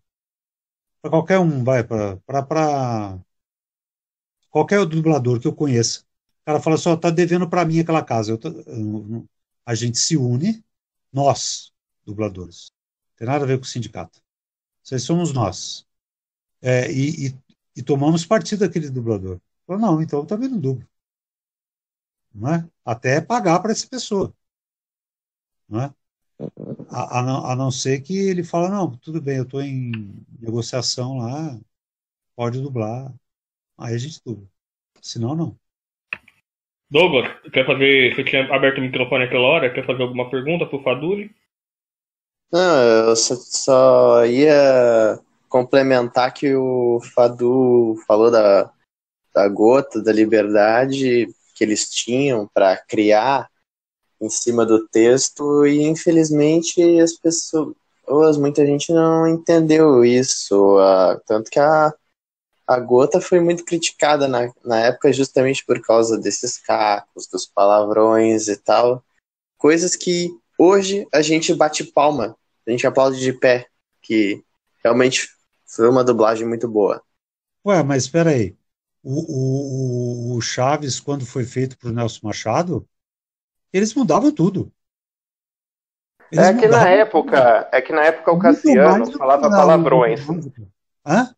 [1.01, 3.19] para qualquer um, vai para para
[4.55, 5.99] qualquer dublador que eu conheça.
[6.43, 8.39] O cara fala só, tá devendo para mim aquela casa.
[9.65, 10.63] A gente se une,
[11.11, 11.73] nós,
[12.05, 12.71] dubladores.
[13.09, 14.21] Não tem nada a ver com o sindicato.
[14.81, 15.85] Vocês somos nós.
[16.61, 17.35] É, e, e,
[17.75, 19.41] e, tomamos partido daquele dublador.
[19.67, 20.87] Falou, não, então eu também não dublo.
[22.33, 22.69] Não é?
[22.85, 24.33] Até pagar para essa pessoa.
[25.67, 25.93] Não é?
[26.89, 29.91] A, a, não, a, não, ser que ele fala, não, tudo bem, eu estou em
[30.39, 31.59] negociação lá,
[32.37, 33.13] pode dublar.
[33.77, 34.47] Aí a gente dubla.
[35.01, 35.57] Senão, não.
[36.89, 38.15] Douglas, quer fazer.
[38.15, 41.31] Você tinha aberto o microfone aquela hora, quer fazer alguma pergunta pro Faduli?
[42.51, 48.71] Não, eu só, só ia complementar que o Fadu falou da,
[49.33, 53.49] da gota da liberdade que eles tinham para criar
[54.21, 61.49] em cima do texto e infelizmente as pessoas, muita gente não entendeu isso, uh, tanto
[61.49, 61.93] que a,
[62.67, 68.47] a gota foi muito criticada na, na época justamente por causa desses cacos, dos palavrões
[68.47, 69.03] e tal,
[69.57, 72.35] coisas que hoje a gente bate palma,
[72.67, 73.67] a gente aplaude de pé,
[74.01, 74.43] que
[74.83, 75.29] realmente
[75.65, 77.01] foi uma dublagem muito boa.
[77.65, 78.55] Ué, mas espera aí,
[79.03, 82.87] o, o, o Chaves, quando foi feito para o Nelson Machado,
[83.71, 84.71] eles mudavam tudo.
[86.31, 90.21] Eles é que na época, é que na época o Cassiano falava palavrões.
[91.05, 91.35] Hã?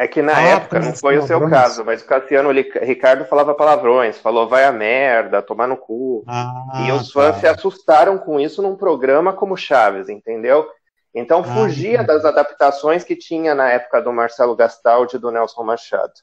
[0.00, 3.52] É que na ah, época, não foi o seu caso, mas o Cassiano Ricardo falava
[3.52, 6.24] palavrões, falou vai a merda, tomar no cu.
[6.26, 7.40] Ah, e os fãs tá.
[7.40, 10.66] se assustaram com isso num programa como Chaves, entendeu?
[11.14, 15.64] Então ah, fugia das adaptações que tinha na época do Marcelo Gastaldi e do Nelson
[15.64, 16.14] Machado.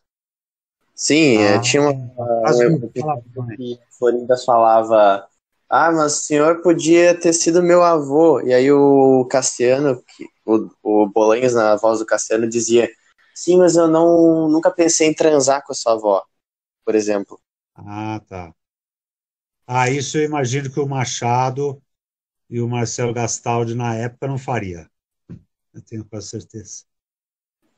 [0.95, 5.27] Sim, ah, tinha uma, uma que a Florinda falava
[5.69, 8.41] ah, mas o senhor podia ter sido meu avô.
[8.41, 10.01] E aí o Cassiano,
[10.43, 12.89] o, o Bolanhos na voz do Cassiano dizia,
[13.37, 16.23] sim, mas eu não nunca pensei em transar com a sua avó,
[16.85, 17.39] por exemplo.
[17.75, 18.53] Ah, tá.
[19.65, 21.81] Ah, isso eu imagino que o Machado
[22.49, 24.89] e o Marcelo Gastaldi na época não faria.
[25.73, 26.85] Eu tenho quase certeza.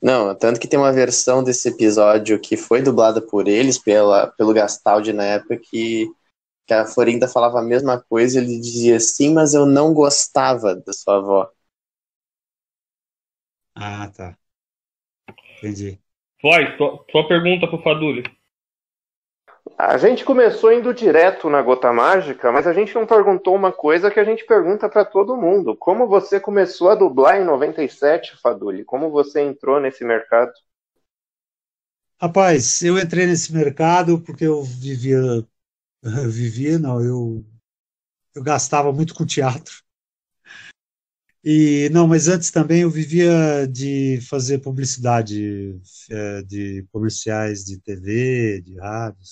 [0.01, 4.53] Não, tanto que tem uma versão desse episódio que foi dublada por eles, pela, pelo
[4.53, 6.09] Gastaldi na época, que
[6.67, 10.93] que a Florinda falava a mesma coisa, ele dizia sim, mas eu não gostava da
[10.93, 11.49] sua avó.
[13.75, 14.37] Ah, tá.
[15.59, 15.99] Entendi.
[16.41, 18.23] Vai, sua, sua pergunta pro Faduli.
[19.77, 24.11] A gente começou indo direto na Gota Mágica, mas a gente não perguntou uma coisa
[24.11, 25.75] que a gente pergunta para todo mundo.
[25.75, 28.83] Como você começou a dublar em 97, Faduli?
[28.83, 30.51] Como você entrou nesse mercado?
[32.21, 35.17] Rapaz, eu entrei nesse mercado porque eu vivia
[36.03, 37.45] eu vivia, não, eu,
[38.35, 39.83] eu gastava muito com teatro.
[41.43, 48.61] E não, mas antes também eu vivia de fazer publicidade é, de comerciais de TV,
[48.61, 49.29] de rádios,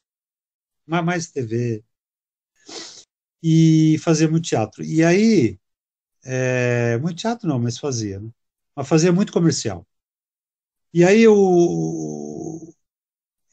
[0.87, 1.83] mas mais TV
[3.41, 4.83] e fazia muito teatro.
[4.83, 5.59] E aí,
[6.25, 8.29] é, muito teatro não, mas fazia, né?
[8.75, 9.87] Mas fazia muito comercial.
[10.93, 11.33] E aí eu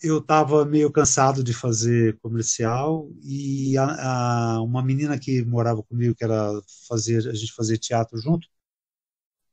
[0.03, 6.15] eu estava meio cansado de fazer comercial e a, a, uma menina que morava comigo,
[6.15, 6.51] que era
[6.89, 8.49] fazer, a gente fazia teatro junto,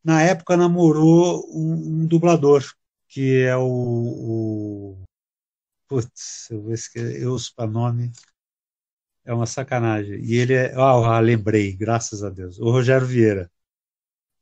[0.03, 2.63] na época namorou um, um dublador,
[3.07, 5.03] que é o, o
[5.87, 8.11] putz, eu vou esquecer, eu para nome,
[9.25, 10.19] é uma sacanagem.
[10.23, 13.51] E ele é, ah, lembrei, graças a Deus, o Rogério Vieira.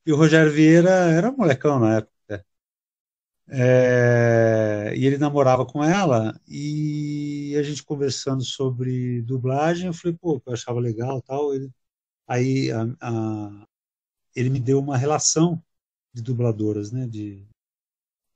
[0.05, 2.18] E o Rogério Vieira era molecão na época
[3.51, 10.41] é, e ele namorava com ela e a gente conversando sobre dublagem, eu falei, pô,
[10.45, 11.53] eu achava legal tal.
[11.53, 11.71] Ele,
[12.27, 13.67] aí a, a,
[14.35, 15.63] ele me deu uma relação
[16.13, 17.07] de dubladoras, né?
[17.07, 17.47] De,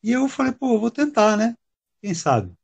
[0.04, 1.56] e eu falei, pô, vou tentar, né?
[2.02, 2.56] Quem sabe?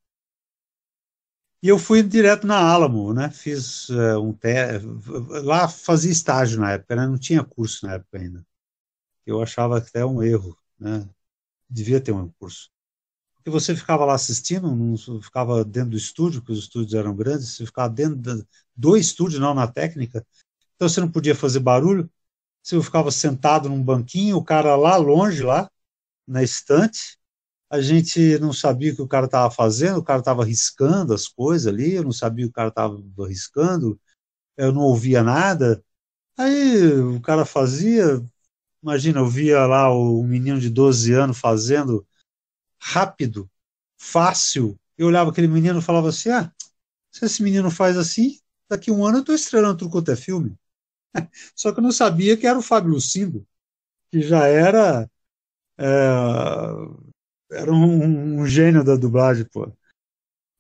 [1.62, 3.30] E eu fui direto na Alamo, né?
[3.32, 4.88] Fiz é, um teste.
[5.44, 7.06] Lá fazia estágio na época, né?
[7.08, 8.46] Não tinha curso na época ainda.
[9.26, 11.10] Eu achava até um erro, né?
[11.70, 12.70] Devia ter um curso.
[13.36, 17.56] Porque você ficava lá assistindo, não ficava dentro do estúdio, porque os estúdios eram grandes,
[17.56, 20.26] você ficava dentro do estúdio, não na técnica,
[20.76, 22.10] então você não podia fazer barulho,
[22.64, 25.70] você ficava sentado num banquinho, o cara lá longe, lá,
[26.28, 27.18] na estante,
[27.70, 31.28] a gente não sabia o que o cara estava fazendo, o cara estava riscando as
[31.28, 34.00] coisas ali, eu não sabia o que o cara estava riscando,
[34.58, 35.84] eu não ouvia nada.
[36.38, 38.22] Aí o cara fazia,
[38.82, 42.06] imagina, eu via lá o menino de 12 anos fazendo
[42.80, 43.50] rápido,
[43.98, 44.80] fácil.
[44.98, 46.52] Eu olhava aquele menino e falava assim: ah,
[47.12, 48.40] se esse menino faz assim,
[48.70, 50.58] daqui um ano eu estou estrelando tudo quanto é filme.
[51.56, 53.46] Só que eu não sabia que era o Fábio Lucindo,
[54.12, 55.10] que já era.
[55.78, 55.86] É,
[57.52, 59.72] era um, um, gênio da dublagem, pô.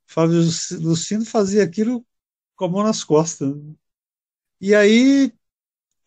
[0.08, 0.38] Fábio
[0.80, 2.06] Lucindo fazia aquilo
[2.56, 3.54] com a mão nas costas.
[4.60, 5.32] E aí,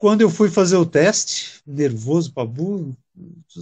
[0.03, 2.93] quando eu fui fazer o teste, nervoso para burro,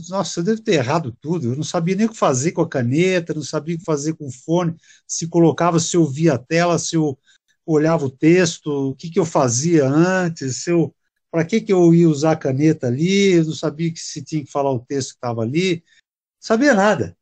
[0.08, 1.52] nossa, eu devo ter errado tudo.
[1.52, 4.14] Eu não sabia nem o que fazer com a caneta, não sabia o que fazer
[4.14, 4.74] com o fone,
[5.06, 7.18] se colocava, se eu via a tela, se eu
[7.66, 10.94] olhava o texto, o que, que eu fazia antes, se eu,
[11.30, 14.42] para que, que eu ia usar a caneta ali, eu não sabia que se tinha
[14.42, 17.14] que falar o texto que estava ali, não sabia nada.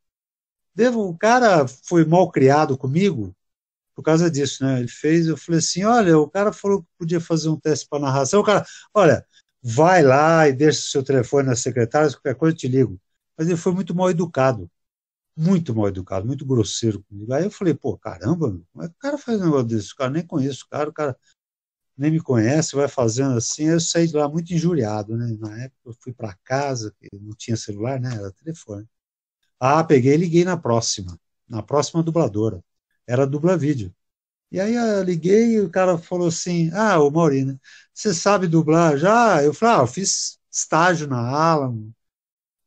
[0.73, 3.35] Devo, o cara foi mal criado comigo
[3.99, 4.79] por causa disso, né?
[4.79, 7.99] Ele fez, eu falei assim, olha, o cara falou que podia fazer um teste para
[7.99, 9.25] narração, o cara, olha,
[9.61, 12.97] vai lá e deixa o seu telefone na secretária, qualquer coisa eu te ligo.
[13.37, 14.69] Mas ele foi muito mal educado
[15.35, 17.33] muito mal educado, muito grosseiro comigo.
[17.33, 19.93] Aí eu falei, pô, caramba, como é que o cara faz um negócio desse?
[19.93, 21.17] O cara nem conhece o cara, o cara
[21.97, 23.65] nem me conhece, vai fazendo assim.
[23.65, 25.37] Eu saí de lá muito injuriado, né?
[25.39, 28.15] Na época eu fui para casa, não tinha celular, né?
[28.15, 28.87] Era telefone.
[29.59, 32.63] Ah, peguei e liguei na próxima, na próxima dubladora.
[33.09, 33.93] Era dubla vídeo.
[34.51, 37.59] E aí eu liguei e o cara falou assim: Ah, ô Maurina,
[37.93, 39.43] você sabe dublar já?
[39.43, 41.93] Eu falei: Ah, eu fiz estágio na Alamo,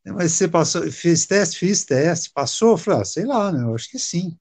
[0.07, 1.59] mas você passou, fez teste?
[1.59, 2.31] Fiz teste.
[2.33, 2.73] Passou?
[2.73, 3.63] Eu falei, ah, sei lá, né?
[3.65, 4.37] Eu acho que sim.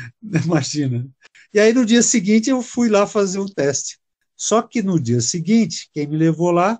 [0.22, 1.08] Imagina.
[1.52, 3.98] E aí no dia seguinte eu fui lá fazer um teste.
[4.36, 6.78] Só que no dia seguinte, quem me levou lá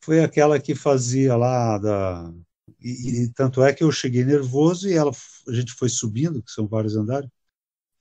[0.00, 2.32] foi aquela que fazia lá da.
[2.80, 5.10] E, e tanto é que eu cheguei nervoso e ela,
[5.48, 7.28] a gente foi subindo, que são vários andares,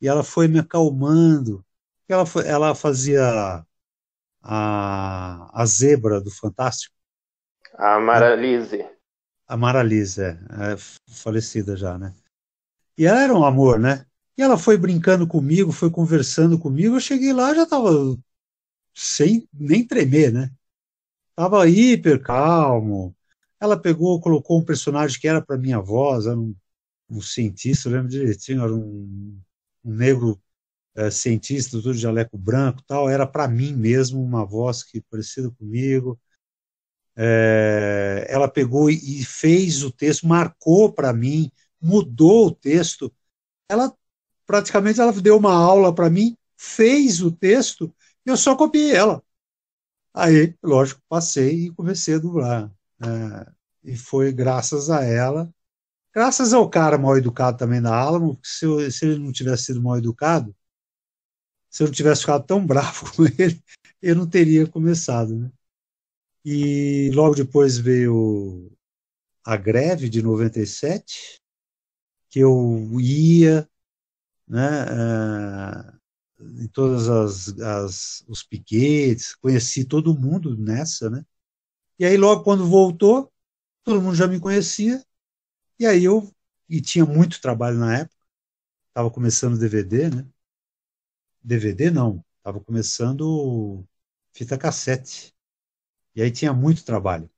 [0.02, 1.66] e ela foi me acalmando.
[2.08, 3.66] Ela, foi, ela fazia
[4.42, 6.96] a, a zebra do Fantástico.
[7.74, 8.86] A Maralise.
[9.48, 12.14] A Maralise, é, é, falecida já, né?
[12.98, 14.06] E ela era um amor, né?
[14.38, 16.96] E ela foi brincando comigo, foi conversando comigo.
[16.96, 18.18] Eu cheguei lá, já tava
[18.94, 20.52] sem nem tremer, né?
[21.36, 23.16] Tava hiper calmo.
[23.60, 26.56] Ela pegou, colocou um personagem que era para minha voz, era um,
[27.10, 29.40] um cientista, eu lembro direitinho, era um,
[29.86, 30.42] um negro
[30.96, 33.10] é, cientista, tudo de jaleco branco, tal.
[33.10, 36.20] Era para mim mesmo uma voz que parecida comigo.
[37.16, 43.14] É, ela pegou e fez o texto, marcou para mim, mudou o texto.
[43.70, 43.94] Ela
[44.48, 47.94] praticamente ela deu uma aula para mim, fez o texto
[48.26, 49.24] e eu só copiei ela.
[50.14, 52.72] Aí, lógico, passei e comecei a dublar.
[53.02, 53.52] É,
[53.84, 55.54] e foi graças a ela,
[56.14, 59.66] graças ao cara mal educado também da Alamo, porque se, eu, se ele não tivesse
[59.66, 60.56] sido mal educado,
[61.70, 63.62] se eu não tivesse ficado tão bravo com ele,
[64.02, 65.52] eu não teria começado, né?
[66.44, 68.72] E logo depois veio
[69.44, 71.42] a greve de 97,
[72.30, 73.70] que eu ia
[74.48, 76.00] né, uh,
[76.64, 81.26] em todas as, as, os piquetes, conheci todo mundo nessa, né?
[82.00, 83.32] E aí logo quando voltou,
[83.84, 85.04] todo mundo já me conhecia,
[85.80, 86.30] e aí eu
[86.70, 88.18] e tinha muito trabalho na época,
[88.90, 90.28] estava começando DVD, né?
[91.44, 93.86] DVD não, estava começando
[94.34, 95.34] fita cassete.
[96.16, 97.30] E aí tinha muito trabalho.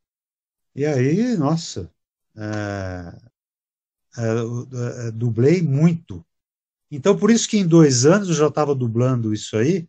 [0.75, 1.91] E aí, nossa,
[2.35, 3.17] é,
[4.17, 6.25] é, é, dublei muito.
[6.91, 9.87] Então, por isso que em dois anos eu já estava dublando isso aí.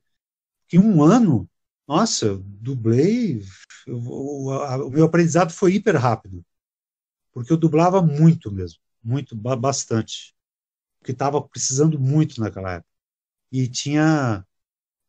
[0.73, 1.49] Em um ano,
[1.91, 3.43] nossa, dublei.
[3.89, 6.45] O, a, o meu aprendizado foi hiper rápido.
[7.33, 8.81] Porque eu dublava muito mesmo.
[9.03, 10.35] Muito, bastante.
[11.01, 12.91] Porque estava precisando muito naquela época.
[13.53, 14.45] E tinha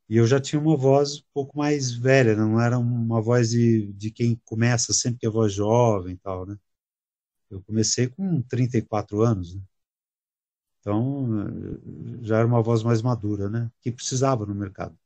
[0.10, 3.94] e eu já tinha uma voz um pouco mais velha, não era uma voz de,
[3.94, 6.58] de quem começa sempre que é voz jovem e tal, né?
[7.52, 9.62] Eu comecei com 34 anos, né?
[10.80, 11.28] Então,
[12.22, 13.72] já era uma voz mais madura, né?
[13.82, 14.98] Que precisava no mercado.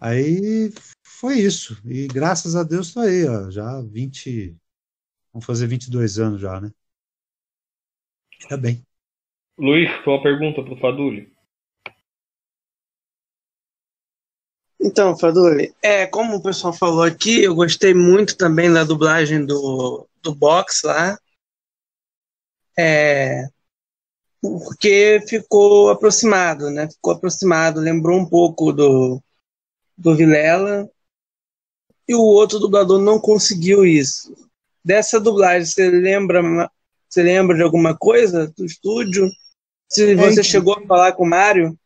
[0.00, 0.72] Aí
[1.04, 1.80] foi isso.
[1.84, 4.56] E graças a Deus estou aí, ó, já 20.
[5.32, 6.70] Vamos fazer 22 anos já, né?
[8.48, 8.84] Tá bem.
[9.58, 11.34] Luiz, sua pergunta para o Faduli.
[14.78, 20.06] Então, Faduli, é, como o pessoal falou aqui, eu gostei muito também da dublagem do,
[20.22, 21.18] do box lá.
[22.78, 23.48] É,
[24.40, 26.88] porque ficou aproximado, né?
[26.90, 29.22] Ficou aproximado, lembrou um pouco do,
[29.96, 30.88] do Vilela.
[32.08, 34.32] E o outro dublador não conseguiu isso.
[34.84, 36.70] Dessa dublagem, você lembra,
[37.08, 39.28] você lembra de alguma coisa do estúdio?
[39.88, 41.76] Se é, você chegou a falar com o Mário?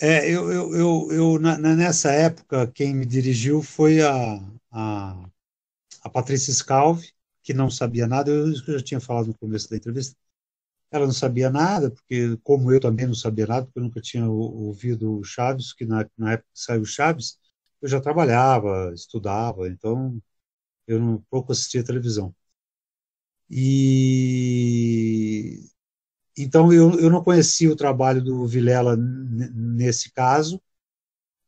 [0.00, 5.28] É, eu, eu, eu, eu na, nessa época, quem me dirigiu foi a, a,
[6.02, 7.12] a Patrícia Scalvi,
[7.42, 10.16] que não sabia nada, eu, eu já tinha falado no começo da entrevista,
[10.92, 14.28] ela não sabia nada, porque como eu também não sabia nada, porque eu nunca tinha
[14.28, 17.38] ouvido o Chaves, que na, na época que saiu Chaves,
[17.80, 20.20] eu já trabalhava, estudava, então
[20.86, 22.34] eu não, pouco assistia televisão.
[23.50, 25.68] E
[26.38, 30.60] então eu, eu não conhecia o trabalho do Vilela nesse caso,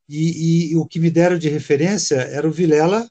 [0.09, 3.09] e, e, o que me deram de referência era o Vilela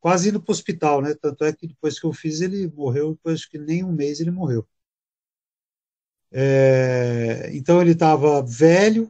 [0.00, 1.14] quase indo para o hospital, né?
[1.14, 4.30] Tanto é que depois que eu fiz ele morreu, depois que nem um mês ele
[4.30, 4.66] morreu.
[6.36, 9.08] É, então ele estava velho,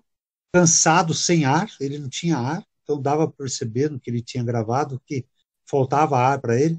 [0.52, 4.44] cansado, sem ar, ele não tinha ar, então dava para perceber no que ele tinha
[4.44, 5.24] gravado que
[5.64, 6.78] faltava ar para ele.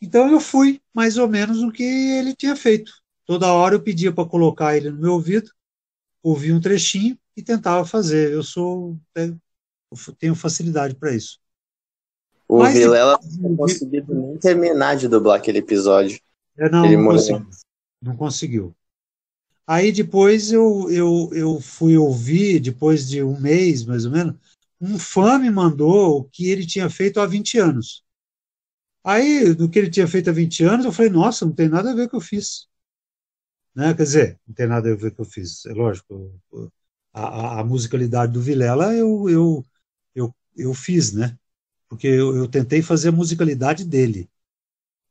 [0.00, 2.92] Então eu fui mais ou menos o que ele tinha feito.
[3.26, 5.50] Toda hora eu pedia para colocar ele no meu ouvido,
[6.22, 8.32] ouvia um trechinho e tentava fazer.
[8.32, 9.36] Eu sou eu
[10.18, 11.40] tenho facilidade para isso.
[12.46, 16.20] O Mas, Vilela não conseguiu nem terminar de dublar aquele episódio.
[16.56, 17.48] É, não, ele não conseguiu.
[18.00, 18.76] Não conseguiu.
[19.66, 24.34] Aí depois eu, eu, eu fui ouvir, depois de um mês mais ou menos,
[24.80, 28.04] um fã me mandou o que ele tinha feito há 20 anos.
[29.04, 31.90] Aí, do que ele tinha feito há 20 anos, eu falei, nossa, não tem nada
[31.92, 32.66] a ver com o que eu fiz.
[33.74, 33.94] Né?
[33.94, 35.66] Quer dizer, não tem nada a ver com o que eu fiz.
[35.66, 36.32] É lógico,
[37.12, 39.66] a, a musicalidade do Vilela eu, eu,
[40.14, 41.38] eu, eu fiz, né?
[41.88, 44.30] Porque eu, eu tentei fazer a musicalidade dele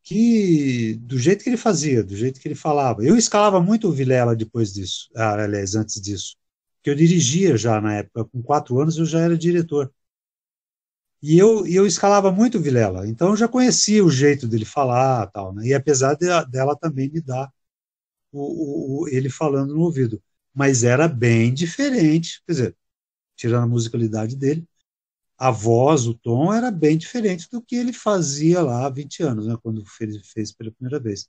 [0.04, 3.04] que do jeito que ele fazia, do jeito que ele falava.
[3.04, 6.36] Eu escalava muito o Vilela depois disso, ah, aliás, antes disso,
[6.84, 9.92] que eu dirigia já na época, com quatro anos eu já era diretor.
[11.22, 15.28] E eu, eu escalava muito o Vilela, então eu já conhecia o jeito dele falar,
[15.28, 15.68] tal, né?
[15.68, 17.50] E apesar de, dela também me dar
[18.32, 20.22] o, o, ele falando no ouvido.
[20.54, 22.78] Mas era bem diferente, quer dizer,
[23.36, 24.68] tirando a musicalidade dele,
[25.38, 29.48] a voz, o tom era bem diferente do que ele fazia lá há 20 anos,
[29.48, 31.28] né, quando ele fez pela primeira vez.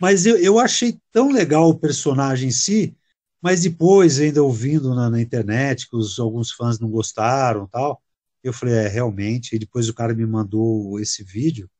[0.00, 2.96] Mas eu, eu achei tão legal o personagem em si,
[3.40, 8.02] mas depois, ainda ouvindo na, na internet, que os, alguns fãs não gostaram tal,
[8.42, 11.70] eu falei, é, realmente, e depois o cara me mandou esse vídeo,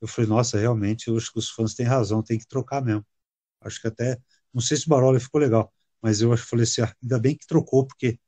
[0.00, 3.04] eu falei, nossa, realmente, eu acho que os fãs têm razão, tem que trocar mesmo.
[3.60, 4.18] Acho que até,
[4.52, 7.46] não sei se o Baroli ficou legal, mas eu falei assim, ah, ainda bem que
[7.46, 8.18] trocou, porque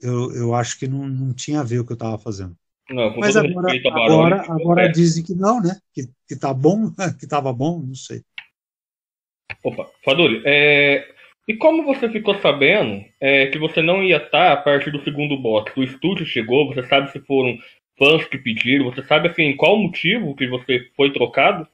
[0.00, 2.56] eu, eu acho que não, não tinha a ver o que eu estava fazendo.
[2.90, 4.88] Não, mas agora, agora, agora é.
[4.88, 5.78] dizem que não, né?
[5.92, 8.22] Que, que tá bom, que estava bom, não sei.
[9.62, 11.06] Opa, Faduli, é,
[11.46, 15.40] e como você ficou sabendo é, que você não ia estar a partir do segundo
[15.40, 15.72] box?
[15.76, 17.58] O estúdio chegou, você sabe se foram
[17.98, 21.66] fãs que pediram, você sabe assim qual o motivo que você foi trocado?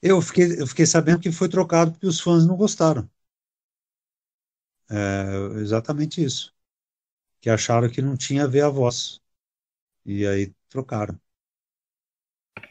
[0.00, 3.08] Eu fiquei, eu fiquei sabendo que foi trocado porque os fãs não gostaram.
[4.90, 6.52] É exatamente isso.
[7.42, 9.20] Que acharam que não tinha a ver a voz.
[10.06, 11.14] E aí trocaram.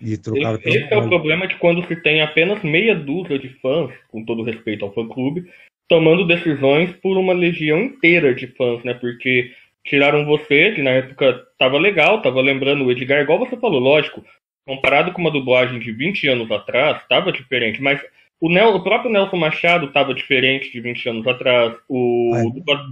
[0.01, 3.49] E trocaram Esse, esse é o problema de quando se tem apenas meia dúzia de
[3.59, 5.47] fãs, com todo respeito ao fã-clube,
[5.87, 8.93] tomando decisões por uma legião inteira de fãs, né?
[8.95, 9.53] Porque
[9.85, 14.23] tiraram você, que na época tava legal, tava lembrando o Edgar, igual você falou, lógico,
[14.65, 18.01] comparado com uma dublagem de 20 anos atrás, estava diferente, mas
[18.39, 22.31] o, Nel, o, próprio Nelson Machado estava diferente de 20 anos atrás, o,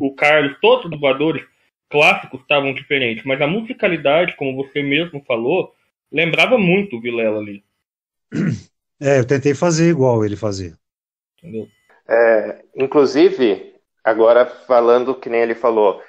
[0.02, 1.44] o Carlos, todos os dubladores
[1.90, 5.74] clássicos estavam diferentes, mas a musicalidade, como você mesmo falou,
[6.12, 7.64] lembrava muito o Vilela ali.
[9.02, 10.78] É, eu tentei fazer igual ele fazia.
[11.38, 11.70] Entendeu?
[12.06, 13.74] É, inclusive,
[14.04, 16.04] agora falando que nem ele falou,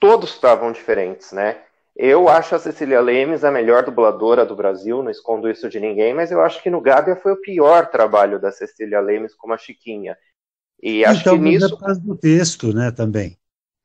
[0.00, 1.62] todos estavam diferentes, né?
[1.94, 6.14] Eu acho a Cecília Lemes a melhor dubladora do Brasil, não escondo isso de ninguém,
[6.14, 9.58] mas eu acho que no Gábia foi o pior trabalho da Cecília Lemes como a
[9.58, 10.16] Chiquinha.
[10.82, 11.66] E acho então, que nisso.
[11.66, 13.38] É por causa do texto, né, também.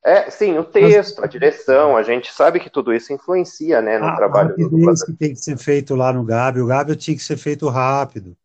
[0.08, 4.06] É, sim, o texto, a direção, a gente sabe que tudo isso influencia, né, no
[4.06, 5.06] a, trabalho a do dublador.
[5.06, 8.38] que tem que ser feito lá no Gábia, o Gábia tinha que ser feito rápido.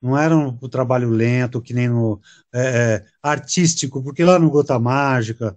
[0.00, 2.18] Não era um, um trabalho lento, que nem no
[2.54, 5.54] é, é artístico, porque lá no Gota Mágica,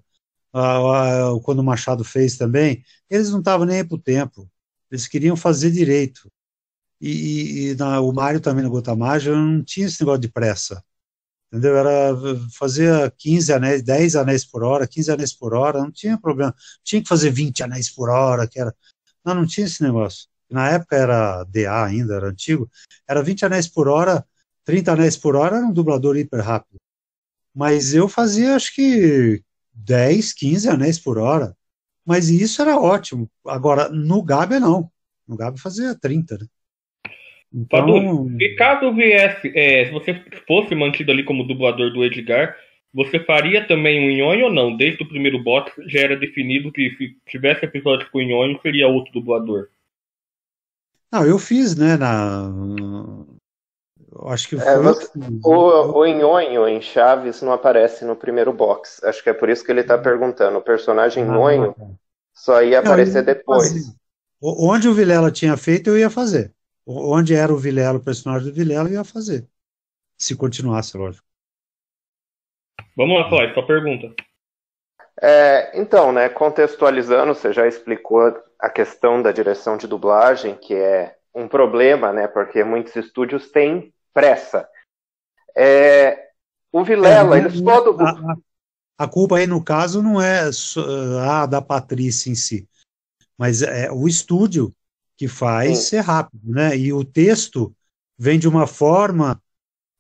[1.44, 4.50] quando o Machado fez também, eles não estavam nem aí para o tempo.
[4.92, 6.30] Eles queriam fazer direito.
[7.00, 10.28] E, e, e na, o Mário também no Gota Mágica não tinha esse negócio de
[10.30, 10.84] pressa.
[11.54, 11.78] Entendeu?
[11.78, 12.18] Era
[12.58, 16.56] fazia 15 anéis, 10 anéis por hora, 15 anéis por hora, não tinha problema.
[16.84, 18.76] Tinha que fazer 20 anéis por hora, que era.
[19.24, 20.28] Não, não tinha esse negócio.
[20.50, 22.68] Na época era DA ainda, era antigo.
[23.08, 24.26] Era 20 anéis por hora,
[24.66, 26.80] 30 anéis por hora, era um dublador hiper rápido.
[27.54, 29.44] Mas eu fazia acho que
[29.74, 31.56] 10, 15 anéis por hora.
[32.04, 33.30] Mas isso era ótimo.
[33.46, 34.92] Agora, no Gabi não.
[35.28, 36.48] No Gabi fazia 30, né?
[37.54, 37.86] Então...
[37.86, 42.58] Padu, e caso viesse, é, se você fosse mantido ali como dublador do Edgar,
[42.94, 44.76] você faria também um Nhonho ou não?
[44.76, 48.88] Desde o primeiro box já era definido que se tivesse episódio com o Nhonho, seria
[48.88, 49.68] outro dublador.
[51.12, 52.52] Não, eu fiz, né, na...
[54.26, 54.78] Acho que é, foi...
[54.78, 55.10] você,
[55.44, 59.04] o, o Nhonho em Chaves não aparece no primeiro box.
[59.04, 60.58] Acho que é por isso que ele está perguntando.
[60.58, 61.86] O personagem ah, Nhonho tá.
[62.34, 63.96] só ia não, aparecer depois.
[64.40, 66.52] Onde o Vilela tinha feito, eu ia fazer.
[66.86, 69.48] Onde era o Vilela, o personagem do Vilela, ia fazer.
[70.18, 71.26] Se continuasse, lógico.
[72.96, 74.14] Vamos lá, Cláudio, sua pergunta.
[75.22, 81.16] É, então, né, contextualizando, você já explicou a questão da direção de dublagem, que é
[81.34, 84.68] um problema, né, porque muitos estúdios têm pressa.
[85.56, 86.30] É,
[86.72, 88.02] o Vilela, é, ele só do...
[88.02, 88.36] a,
[88.98, 90.50] a, culpa aí, no caso, não é
[91.22, 92.68] a da Patrícia em si,
[93.38, 94.74] mas é o estúdio
[95.24, 95.84] que faz Sim.
[95.86, 96.76] ser rápido, né?
[96.76, 97.74] E o texto
[98.18, 99.42] vem de uma forma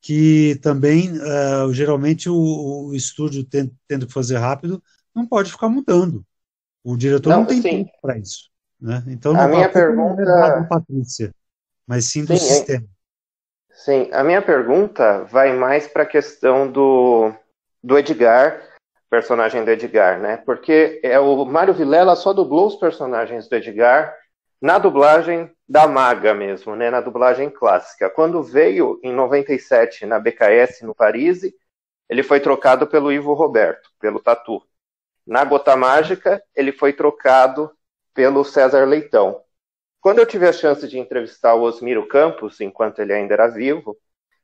[0.02, 4.84] que também, uh, geralmente, o, o estúdio tem, tendo que fazer rápido,
[5.16, 6.26] não pode ficar mudando.
[6.84, 7.70] O diretor não, não tem sim.
[7.70, 8.50] tempo para isso.
[8.82, 9.02] Né?
[9.08, 11.34] Então, a minha pergunta é Patrícia,
[11.88, 12.86] mas sim do sim, sistema.
[13.72, 17.32] Sim, a minha pergunta vai mais para a questão do,
[17.82, 18.62] do Edgar,
[19.10, 20.36] personagem do Edgar, né?
[20.36, 24.14] Porque é o Mário Vilela só dublou os personagens do Edgar
[24.64, 28.10] na dublagem da Maga mesmo, né, na dublagem clássica.
[28.10, 31.42] Quando veio em 97 na BKS no Paris,
[32.08, 34.64] ele foi trocado pelo Ivo Roberto, pelo Tatu.
[35.28, 37.70] Na Gota Mágica, ele foi trocado
[38.14, 39.44] pelo César Leitão.
[40.00, 43.98] Quando eu tive a chance de entrevistar o Osmiro Campos, enquanto ele ainda era vivo,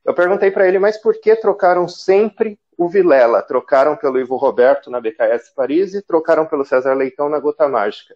[0.04, 3.40] eu perguntei para ele, mas por que trocaram sempre o Vilela?
[3.40, 8.14] Trocaram pelo Ivo Roberto na BKS Paris e trocaram pelo César Leitão na Gota Mágica.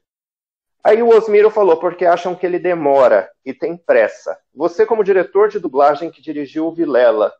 [0.84, 4.38] Aí o Osmiro falou, porque acham que ele demora e tem pressa.
[4.54, 7.32] Você, como diretor de dublagem que dirigiu o Vilela,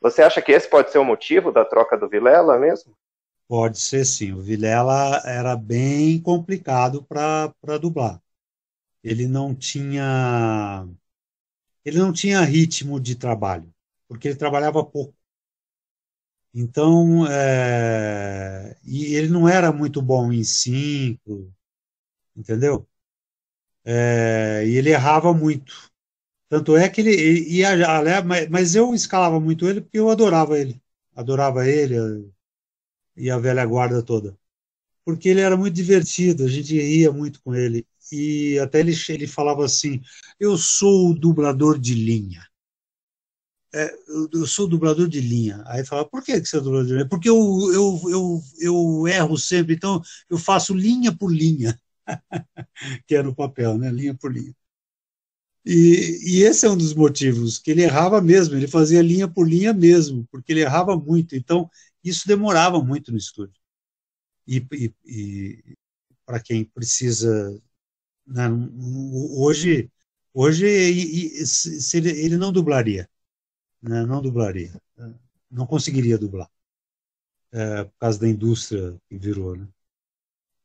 [0.00, 2.92] você acha que esse pode ser o motivo da troca do Vilela mesmo?
[3.46, 4.32] Pode ser sim.
[4.32, 8.20] O Vilela era bem complicado para dublar.
[9.04, 10.86] Ele não tinha
[11.84, 13.72] ele não tinha ritmo de trabalho,
[14.08, 15.14] porque ele trabalhava pouco.
[16.52, 21.52] Então, é, e ele não era muito bom em cinco,
[22.36, 22.86] entendeu?
[23.84, 25.90] É, e ele errava muito.
[26.48, 27.12] Tanto é que ele
[27.50, 27.70] ia,
[28.50, 30.82] mas eu escalava muito ele porque eu adorava ele,
[31.16, 31.96] adorava ele
[33.16, 34.36] e a velha guarda toda,
[35.04, 39.26] porque ele era muito divertido, a gente ria muito com ele e até ele, ele
[39.26, 40.02] falava assim:
[40.40, 42.46] eu sou o dublador de linha.
[43.72, 45.62] É, eu, eu, sou dublador de linha.
[45.66, 47.08] Aí falava, por que, que você é dublador de linha?
[47.08, 47.36] Porque eu,
[47.72, 51.78] eu, eu, eu erro sempre, então eu faço linha por linha.
[53.06, 53.90] que era o papel, né?
[53.90, 54.54] linha por linha.
[55.64, 59.48] E, e, esse é um dos motivos, que ele errava mesmo, ele fazia linha por
[59.48, 61.70] linha mesmo, porque ele errava muito, então
[62.02, 63.60] isso demorava muito no estúdio.
[64.46, 65.76] E, e, e
[66.26, 67.60] para quem precisa,
[68.26, 68.48] né,
[69.36, 69.90] hoje,
[70.34, 73.08] hoje ele, ele, não dublaria,
[73.82, 74.72] né, não dublaria,
[75.50, 76.50] não conseguiria dublar,
[77.52, 79.68] é, por causa da indústria que virou, né?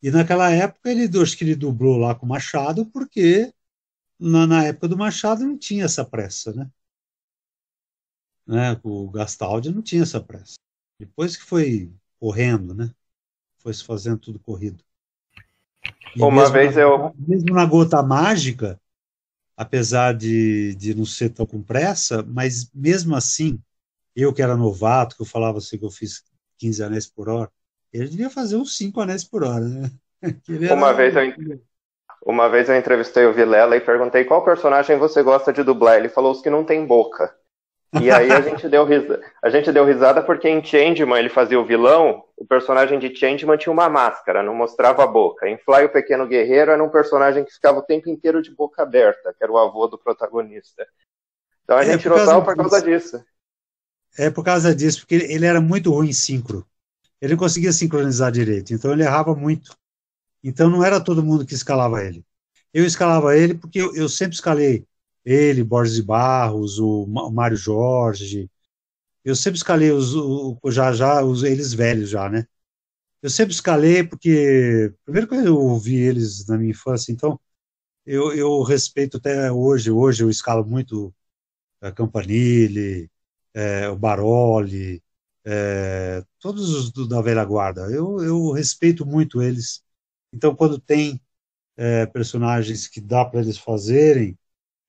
[0.01, 3.53] E naquela época ele acho que ele dublou lá com o Machado, porque
[4.19, 6.69] na, na época do Machado não tinha essa pressa, né?
[8.45, 8.79] né?
[8.83, 10.55] O Gastaldi não tinha essa pressa.
[10.99, 12.93] Depois que foi correndo, né?
[13.57, 14.83] Foi se fazendo tudo corrido.
[16.15, 17.13] E Uma vez na, eu.
[17.17, 18.79] Mesmo na gota mágica,
[19.57, 23.59] apesar de, de não ser tão com pressa, mas mesmo assim,
[24.15, 26.23] eu que era novato, que eu falava assim que eu fiz
[26.57, 27.51] 15 anéis por hora,
[27.95, 29.89] ele devia fazer uns 5 anéis por hora, né?
[30.73, 31.59] Uma vez, eu,
[32.25, 35.97] uma vez eu entrevistei o Vilela e perguntei qual personagem você gosta de dublar.
[35.97, 37.35] Ele falou os que não tem boca.
[38.01, 41.57] E aí a gente deu risada, a gente deu risada porque em Changeman ele fazia
[41.57, 45.47] o vilão, o personagem de Changeman tinha uma máscara, não mostrava a boca.
[45.47, 48.81] Em Fly o Pequeno Guerreiro era um personagem que ficava o tempo inteiro de boca
[48.81, 50.85] aberta, que era o avô do protagonista.
[51.63, 53.23] Então a é, gente tirou tal por causa disso.
[54.17, 56.65] É por causa disso, porque ele era muito ruim em sincro
[57.26, 59.76] ele conseguia sincronizar direito, então ele errava muito.
[60.43, 62.23] Então não era todo mundo que escalava ele.
[62.73, 64.86] Eu escalava ele porque eu, eu sempre escalei
[65.26, 68.49] ele, Borges Barros, o, Mário Jorge,
[69.23, 72.47] Eu sempre escalei os, o, já, já, os, eles velhos já, né?
[73.21, 77.39] Eu sempre escalei porque, primeiro que eu ouvi eles na minha infância, então
[78.05, 81.13] eu, eu respeito até hoje, hoje eu escalo muito
[81.82, 83.09] a Campanile,
[83.53, 85.03] é, o Baroli,
[85.45, 87.83] é, todos os do, da velha guarda.
[87.91, 89.83] Eu, eu respeito muito eles.
[90.33, 91.21] Então, quando tem
[91.77, 94.37] é, personagens que dá para eles fazerem,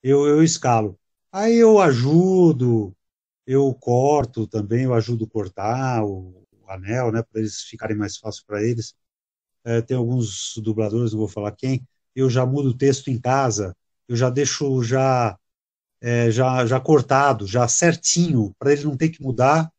[0.02, 0.98] eu, eu escalo.
[1.32, 2.96] Aí eu ajudo,
[3.46, 8.16] eu corto também, eu ajudo a cortar o, o anel, né, para eles ficarem mais
[8.18, 8.94] fácil para eles.
[9.64, 13.76] É, tem alguns dubladores, não vou falar quem, eu já mudo o texto em casa,
[14.08, 15.38] eu já deixo já
[16.00, 19.70] é, já, já cortado, já certinho, para ele não ter que mudar.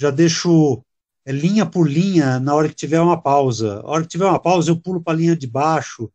[0.00, 0.82] Já deixo
[1.24, 3.80] é, linha por linha na hora que tiver uma pausa.
[3.80, 6.10] A hora que tiver uma pausa, eu pulo para a linha de baixo,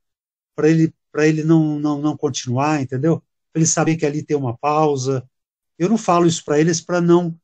[0.55, 3.21] para ele, ele não, não, não continuar, entendeu?
[3.51, 5.27] Para ele saber que ali tem uma pausa.
[5.77, 7.37] Eu não falo isso para eles para não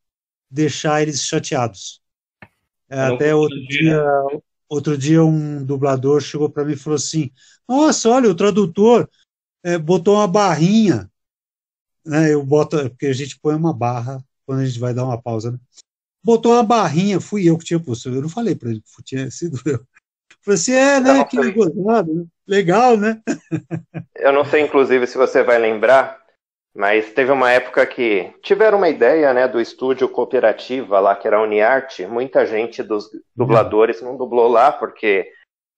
[0.50, 2.02] deixar eles chateados.
[2.89, 4.04] É, até outro dia,
[4.68, 7.32] outro dia um dublador chegou para mim e falou assim:
[7.68, 9.10] Nossa, olha, o tradutor
[9.64, 11.12] é, botou uma barrinha
[12.06, 15.22] né, eu boto, porque a gente põe uma barra quando a gente vai dar uma
[15.22, 15.60] pausa, né?
[16.24, 19.30] Botou uma barrinha, fui eu que tinha posto, eu não falei para ele que tinha
[19.32, 19.80] sido eu.
[20.44, 22.26] Falei assim, é, né, que gozado, né?
[22.48, 23.22] legal, né?
[24.16, 26.20] Eu não sei, inclusive, se você vai lembrar,
[26.74, 31.38] mas teve uma época que tiveram uma ideia, né, do estúdio cooperativa lá, que era
[31.38, 35.32] a Uniarte, muita gente dos dubladores não dublou lá, porque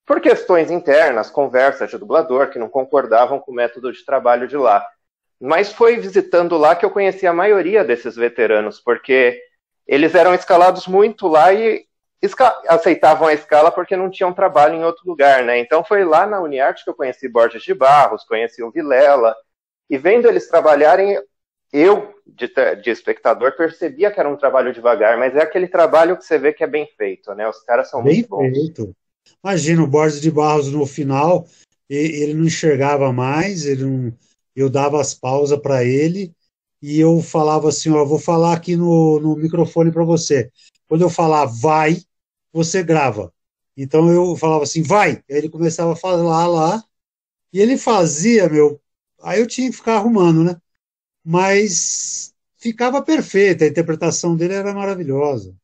[0.05, 4.57] por questões internas, conversas de dublador que não concordavam com o método de trabalho de
[4.57, 4.85] lá.
[5.39, 9.41] Mas foi visitando lá que eu conheci a maioria desses veteranos, porque
[9.87, 11.85] eles eram escalados muito lá e
[12.67, 15.59] aceitavam a escala porque não tinham trabalho em outro lugar, né?
[15.59, 19.35] Então foi lá na Uniarte que eu conheci Borges de Barros, conheci o Vilela,
[19.89, 21.19] e vendo eles trabalharem,
[21.71, 22.49] eu, de,
[22.81, 26.53] de, espectador, percebia que era um trabalho devagar, mas é aquele trabalho que você vê
[26.53, 27.47] que é bem feito, né?
[27.47, 28.51] Os caras são bem muito bons.
[28.51, 28.95] Feito.
[29.43, 31.45] Imagina o Borges de Barros no final,
[31.89, 34.13] ele não enxergava mais, ele não
[34.55, 36.31] eu dava as pausas para ele
[36.83, 40.51] e eu falava assim, ó, vou falar aqui no, no microfone para você.
[40.85, 42.03] Quando eu falar vai,
[42.51, 43.33] você grava.
[43.77, 45.11] Então eu falava assim, vai.
[45.29, 46.83] Aí ele começava a falar lá
[47.53, 48.81] e ele fazia, meu.
[49.21, 50.57] Aí eu tinha que ficar arrumando, né?
[51.23, 55.55] Mas ficava perfeito, a interpretação dele era maravilhosa.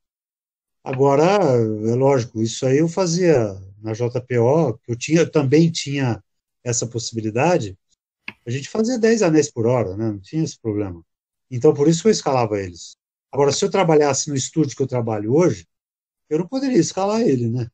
[0.81, 6.23] Agora, é lógico, isso aí eu fazia na JPO, que eu tinha, eu também tinha
[6.63, 7.77] essa possibilidade,
[8.45, 10.11] a gente fazia 10 anéis por hora, né?
[10.11, 11.03] Não tinha esse problema.
[11.51, 12.97] Então, por isso que eu escalava eles.
[13.31, 15.67] Agora, se eu trabalhasse no estúdio que eu trabalho hoje,
[16.29, 17.67] eu não poderia escalar ele, né?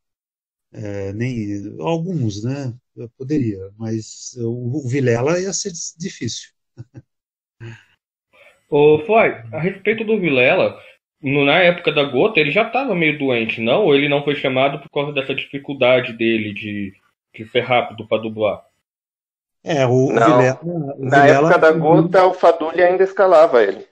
[0.74, 2.74] É, nem alguns, né?
[2.96, 6.50] Eu poderia, mas o, o Vilela ia ser difícil.
[8.70, 10.80] Ô, Floy, a respeito do Vilela,
[11.22, 13.86] na época da gota, ele já estava meio doente, não?
[13.86, 16.94] Ou ele não foi chamado por causa dessa dificuldade dele de,
[17.34, 18.64] de ser rápido para dublar?
[19.68, 23.88] É, o, Não, Vilela, o na Vilela, época da Gota, o Fadulli ainda escalava ele.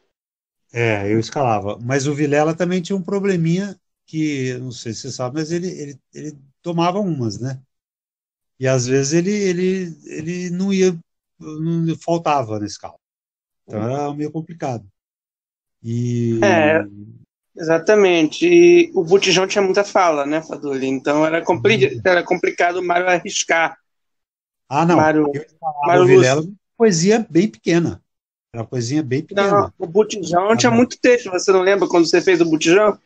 [0.71, 1.79] É, eu escalava.
[1.81, 5.67] Mas o Vilela também tinha um probleminha que, não sei se você sabe, mas ele,
[5.67, 7.59] ele, ele tomava umas, né?
[8.59, 10.95] E às vezes ele, ele, ele não ia,
[11.39, 12.95] não faltava na escala.
[13.67, 14.85] Então era meio complicado.
[15.83, 16.39] E...
[16.43, 16.85] É,
[17.57, 18.45] exatamente.
[18.45, 20.85] E o Botijão tinha muita fala, né, Fadulli?
[20.85, 23.75] Então era, compli era complicado o Mário arriscar
[24.81, 24.95] ah, não.
[24.95, 25.31] Mário,
[25.85, 26.43] Mário Vilela,
[26.77, 28.01] poesia bem pequena.
[28.53, 29.49] Era uma poesia bem pequena.
[29.49, 30.77] Não, o Botijão ah, tinha não.
[30.77, 31.29] muito texto.
[31.31, 32.97] Você não lembra quando você fez o Botijão?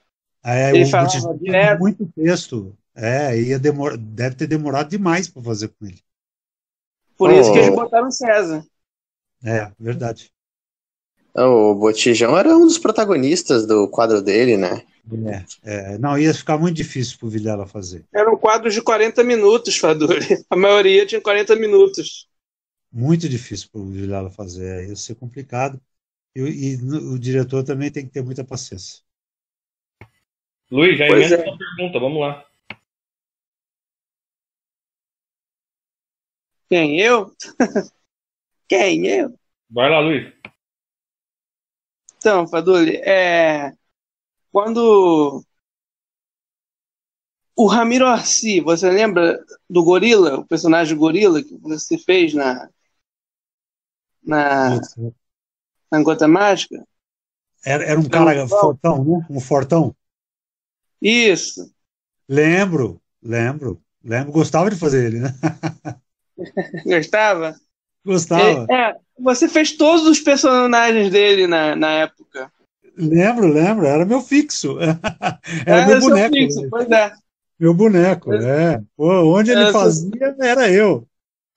[0.44, 1.80] É, ele o falava direto.
[1.80, 2.76] muito texto.
[2.96, 3.98] É, ia demor...
[3.98, 6.02] deve ter demorado demais para fazer com ele.
[7.18, 7.40] Por oh.
[7.40, 8.66] isso que eles botaram César.
[9.44, 10.32] É, verdade.
[11.38, 14.84] O Botijão era um dos protagonistas do quadro dele, né?
[15.64, 18.04] É, é, não, ia ficar muito difícil para o Vilela fazer.
[18.14, 20.44] Eram quadros de 40 minutos, Faduri.
[20.50, 22.28] A maioria tinha 40 minutos.
[22.92, 25.80] Muito difícil para o Vilela fazer, ia ser complicado.
[26.36, 29.04] E, e, o diretor também tem que ter muita paciência.
[30.70, 31.50] Luiz, já emenda é.
[31.50, 32.46] a pergunta, vamos lá.
[36.70, 37.32] Quem, eu?
[38.68, 39.34] Quem, eu?
[39.70, 40.37] Vai lá, Luiz.
[42.28, 43.72] Então, Faduli, é
[44.52, 45.42] quando
[47.56, 52.68] o Ramiro Arci, você lembra do Gorila, o personagem Gorila que você fez na
[54.22, 54.78] na,
[55.90, 56.86] na Gota Mágica?
[57.66, 59.26] Era, era um cara um fortão, né?
[59.30, 59.96] Um fortão.
[61.02, 61.74] Isso.
[62.28, 64.34] Lembro, lembro, lembro.
[64.34, 65.30] Gostava de fazer ele, né?
[66.86, 67.56] Gostava?
[68.08, 68.66] Gostava.
[68.70, 72.50] É, é, você fez todos os personagens dele na, na época.
[72.98, 74.78] Lembro, lembro, era meu fixo.
[75.68, 76.34] Era, meu boneco.
[76.34, 77.12] Fixo, pois é.
[77.60, 78.82] Meu boneco, é.
[78.96, 81.06] Pô, onde ele fazia, era eu.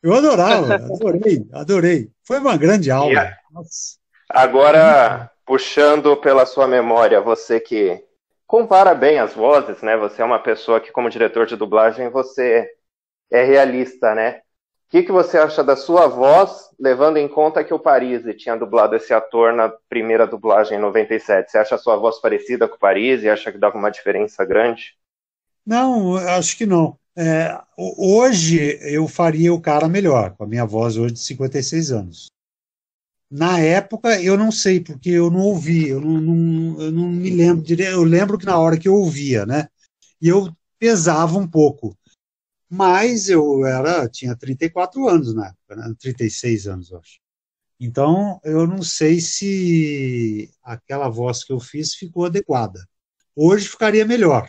[0.03, 2.11] Eu adorava, adorei, adorei.
[2.25, 3.33] Foi uma grande aula.
[4.29, 8.03] Agora, puxando pela sua memória, você que
[8.47, 9.97] compara bem as vozes, né?
[9.99, 12.69] Você é uma pessoa que, como diretor de dublagem, você
[13.31, 14.41] é realista, né?
[14.91, 18.57] O que, que você acha da sua voz, levando em conta que o Parisi tinha
[18.57, 21.49] dublado esse ator na primeira dublagem em 97?
[21.49, 23.31] Você acha a sua voz parecida com o Parisi?
[23.31, 24.97] Acha que dava uma diferença grande?
[25.65, 26.99] Não, acho que não.
[27.17, 32.27] É, hoje eu faria o cara melhor, com a minha voz hoje de 56 anos.
[33.31, 37.31] Na época eu não sei, porque eu não ouvi, eu não, não, eu não me
[37.31, 37.93] lembro direito.
[37.93, 39.69] Eu lembro que na hora que eu ouvia, né?
[40.21, 41.97] E eu pesava um pouco.
[42.71, 45.93] Mas eu era, tinha 34 anos na época, né?
[45.99, 47.19] 36 anos, eu acho.
[47.81, 52.87] Então, eu não sei se aquela voz que eu fiz ficou adequada.
[53.35, 54.49] Hoje ficaria melhor,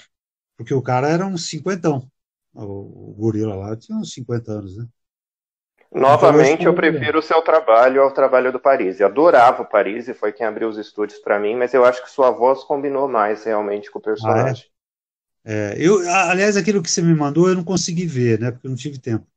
[0.55, 2.07] porque o cara era um cinquentão.
[2.53, 4.85] O, o gorila lá tinha uns 50 anos, né?
[5.93, 8.99] Novamente, então, eu, eu prefiro o seu trabalho ao trabalho do Paris.
[8.99, 12.03] Eu adorava o Paris e foi quem abriu os estúdios para mim, mas eu acho
[12.03, 14.70] que sua voz combinou mais realmente com o personagem.
[15.43, 15.75] É?
[15.77, 18.51] Eu, aliás, aquilo que você me mandou eu não consegui ver, né?
[18.51, 19.27] Porque eu não tive tempo.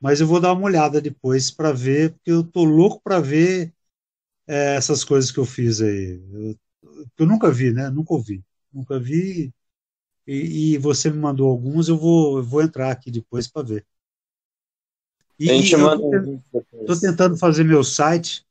[0.00, 3.72] Mas eu vou dar uma olhada depois para ver, porque eu tô louco para ver
[4.46, 6.20] é, essas coisas que eu fiz aí.
[6.32, 6.56] Eu,
[7.18, 7.90] eu nunca vi, né?
[7.90, 8.44] Nunca ouvi.
[8.72, 9.52] Nunca vi.
[10.26, 13.86] E, e, você me mandou alguns, eu vou, eu vou entrar aqui depois para ver.
[15.38, 15.70] E,
[16.86, 18.46] tô, tentando fazer meu site,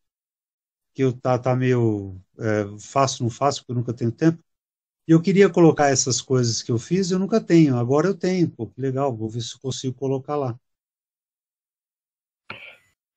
[0.93, 4.43] que eu tá, tá meio é, faço, não faço, porque eu nunca tenho tempo.
[5.07, 7.77] E eu queria colocar essas coisas que eu fiz, eu nunca tenho.
[7.77, 10.55] Agora eu tenho, pô, que legal, vou ver se eu consigo colocar lá.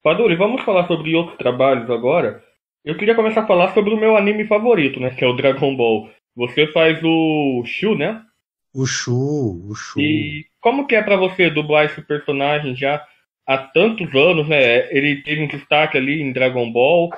[0.03, 2.45] Paduri, vamos falar sobre outros trabalhos agora.
[2.85, 5.77] Eu queria começar a falar sobre o meu anime favorito, né, que é o Dragon
[5.77, 6.11] Ball.
[6.37, 8.23] Você faz o Shu, né?
[8.75, 10.01] O Shu, o Shu.
[10.01, 13.05] E como que é para você dublar esse personagem já
[13.47, 14.93] há tantos anos, né?
[14.95, 17.11] Ele teve um destaque ali em Dragon Ball,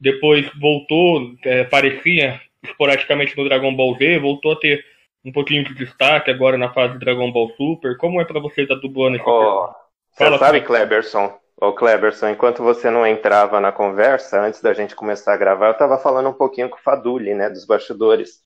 [0.00, 2.40] depois voltou, é, parecia
[2.70, 4.84] esporadicamente no Dragon Ball Z, voltou a ter
[5.24, 7.96] um pouquinho de destaque agora na fase Dragon Ball Super.
[7.96, 9.68] Como é para você estar tá dublando esse oh,
[10.10, 15.34] Você sabe, Kleberson, ô Kleberson, enquanto você não entrava na conversa, antes da gente começar
[15.34, 18.40] a gravar, eu estava falando um pouquinho com o Faduli, né, dos bastidores.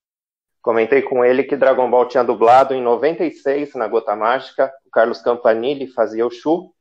[0.63, 5.21] Comentei com ele que Dragon Ball tinha dublado em 96 na Gota Mágica, o Carlos
[5.21, 6.73] Campanile fazia o Shu,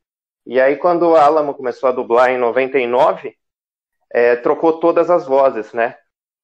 [0.46, 3.34] e aí quando o Alamo começou a dublar em 99,
[4.12, 5.96] é, trocou todas as vozes, né?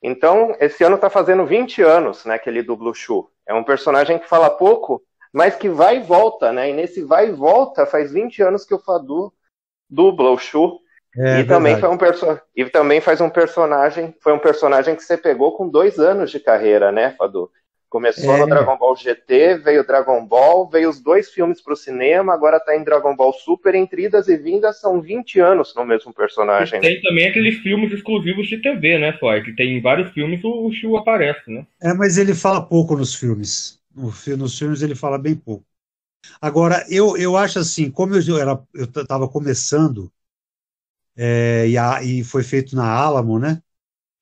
[0.02, 3.28] Então, esse ano está fazendo 20 anos né, que ele dubla o Shu.
[3.46, 6.70] É um personagem que fala pouco, mas que vai e volta, né?
[6.70, 9.32] E nesse vai e volta faz 20 anos que o Fadu
[9.88, 10.78] dubla o Shu.
[11.16, 15.02] É, e, também foi um perso e também faz um personagem, foi um personagem que
[15.02, 17.50] você pegou com dois anos de carreira, né, Fadu?
[17.88, 18.40] Começou é.
[18.40, 22.58] no Dragon Ball GT, veio Dragon Ball, veio os dois filmes para o cinema, agora
[22.58, 23.74] está em Dragon Ball Super.
[23.74, 26.78] Entre idas e vindas, são 20 anos no mesmo personagem.
[26.78, 29.42] E tem também aqueles filmes exclusivos de TV, né, Foy?
[29.42, 31.66] Que tem em vários filmes o Shu aparece, né?
[31.80, 33.80] É, mas ele fala pouco nos filmes.
[33.94, 35.64] Nos filmes ele fala bem pouco.
[36.42, 40.12] Agora, eu, eu acho assim, como eu era, eu estava começando,
[41.16, 43.62] é, e, a, e foi feito na Alamo, né?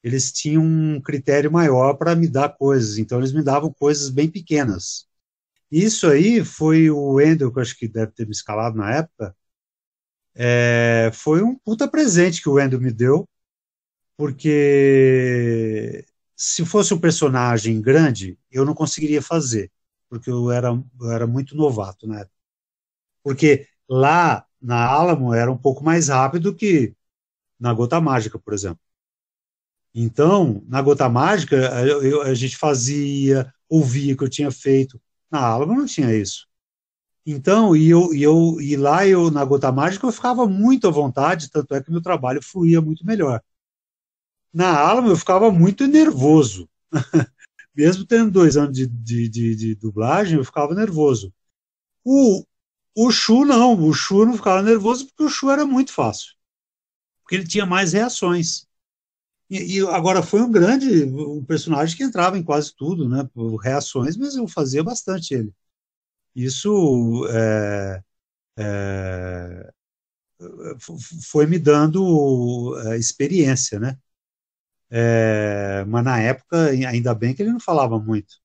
[0.07, 4.31] Eles tinham um critério maior para me dar coisas, então eles me davam coisas bem
[4.31, 5.07] pequenas.
[5.71, 9.37] Isso aí foi o Wendel, que eu acho que deve ter me escalado na época,
[10.35, 13.29] é, foi um puta presente que o Wendel me deu,
[14.17, 19.71] porque se fosse um personagem grande, eu não conseguiria fazer,
[20.11, 20.69] porque eu era,
[21.01, 22.35] eu era muito novato na época.
[23.23, 26.95] Porque lá na Alamo era um pouco mais rápido que
[27.61, 28.81] na Gota Mágica, por exemplo.
[29.99, 35.01] Então, na Gota Mágica, eu, a gente fazia, ouvia o que eu tinha feito.
[35.31, 36.47] Na Alba não tinha isso.
[37.25, 40.91] Então, e, eu, e, eu, e lá eu, na Gota Mágica, eu ficava muito à
[40.91, 43.41] vontade, tanto é que meu trabalho fluía muito melhor.
[44.53, 46.69] Na Alma, eu ficava muito nervoso.
[47.75, 51.33] Mesmo tendo dois anos de, de, de, de, dublagem, eu ficava nervoso.
[52.05, 52.45] O,
[52.95, 53.83] o Chu, não.
[53.83, 56.35] O Chu não ficava nervoso porque o Chu era muito fácil.
[57.23, 58.66] Porque ele tinha mais reações.
[59.49, 63.29] E, e, agora foi um grande, um personagem que entrava em quase tudo, né?
[63.63, 65.53] Reações, mas eu fazia bastante ele.
[66.35, 68.03] Isso é,
[68.59, 69.73] é,
[71.31, 73.97] foi me dando é, experiência, né?
[74.91, 78.37] É, mas na época, ainda bem que ele não falava muito,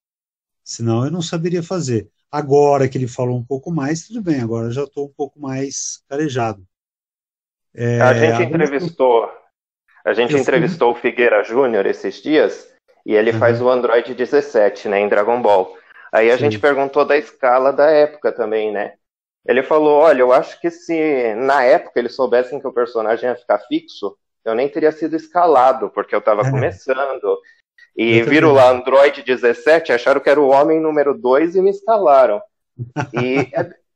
[0.63, 2.09] senão eu não saberia fazer.
[2.31, 6.03] Agora que ele falou um pouco mais, tudo bem, agora já estou um pouco mais
[6.07, 6.65] carejado.
[7.73, 9.29] É, a gente entrevistou
[10.03, 12.69] a gente entrevistou o Figueira Júnior esses dias
[13.05, 13.39] E ele uhum.
[13.39, 15.75] faz o Android 17, né, em Dragon Ball.
[16.11, 16.45] Aí a Sim.
[16.45, 18.93] gente perguntou da escala da época também, né?
[19.47, 23.35] Ele falou: Olha, eu acho que se na época eles soubessem que o personagem ia
[23.35, 26.51] ficar fixo, eu nem teria sido escalado, porque eu estava é.
[26.51, 27.39] começando.
[27.95, 32.41] E viram lá Android 17, acharam que era o homem número 2 e me escalaram.
[33.13, 33.51] E,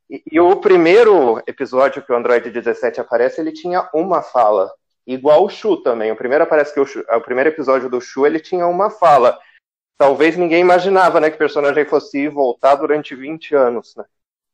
[0.10, 4.72] e, e, o primeiro episódio que o Android 17 aparece, ele tinha uma fala.
[5.06, 6.12] Igual o Shu também.
[6.12, 9.38] O primeiro aparece que o, Shu, o primeiro episódio do Shu ele tinha uma fala.
[9.97, 14.03] Talvez ninguém imaginava, né, que o personagem fosse voltar durante 20 anos, né?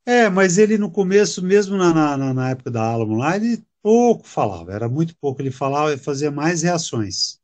[0.05, 4.27] É, mas ele no começo, mesmo na, na, na época da Alamo lá, ele pouco
[4.27, 5.41] falava, era muito pouco.
[5.41, 7.39] Ele falava e fazia mais reações,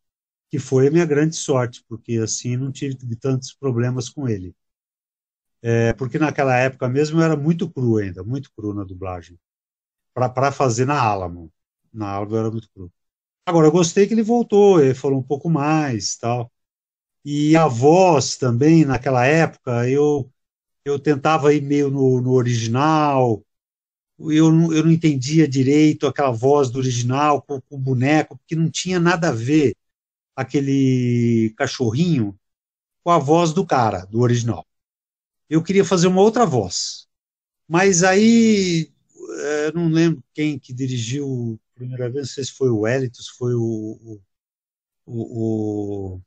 [0.49, 4.55] que foi a minha grande sorte, porque assim não tive tantos problemas com ele.
[5.61, 9.37] É, porque naquela época mesmo era muito cru ainda, muito cru na dublagem,
[10.13, 11.51] para fazer na Alamo.
[11.93, 12.91] Na Alamo era muito cru.
[13.47, 16.51] Agora, eu gostei que ele voltou, ele falou um pouco mais tal.
[17.25, 20.29] E a voz também, naquela época, eu
[20.85, 23.43] eu tentava ir meio no, no original,
[24.19, 28.55] eu não, eu não entendia direito aquela voz do original com, com, o boneco, porque
[28.55, 29.75] não tinha nada a ver
[30.35, 32.37] aquele cachorrinho
[33.03, 34.65] com a voz do cara, do original.
[35.49, 37.07] Eu queria fazer uma outra voz.
[37.67, 38.91] Mas aí,
[39.65, 43.31] eu não lembro quem que dirigiu primeira vez, não sei se foi o Wellington, se
[43.37, 44.21] foi o,
[45.05, 46.21] o, o,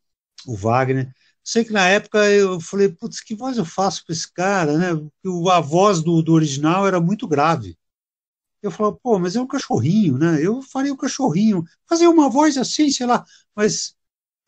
[0.47, 1.13] o Wagner.
[1.45, 4.95] Sei que na época eu falei, putz, que voz eu faço com esse cara, né?
[4.95, 7.77] Porque a voz do, do original era muito grave.
[8.63, 10.45] Eu falava, pô, mas é um cachorrinho, né?
[10.45, 13.25] Eu faria um cachorrinho, fazer uma voz assim, sei lá,
[13.55, 13.95] mas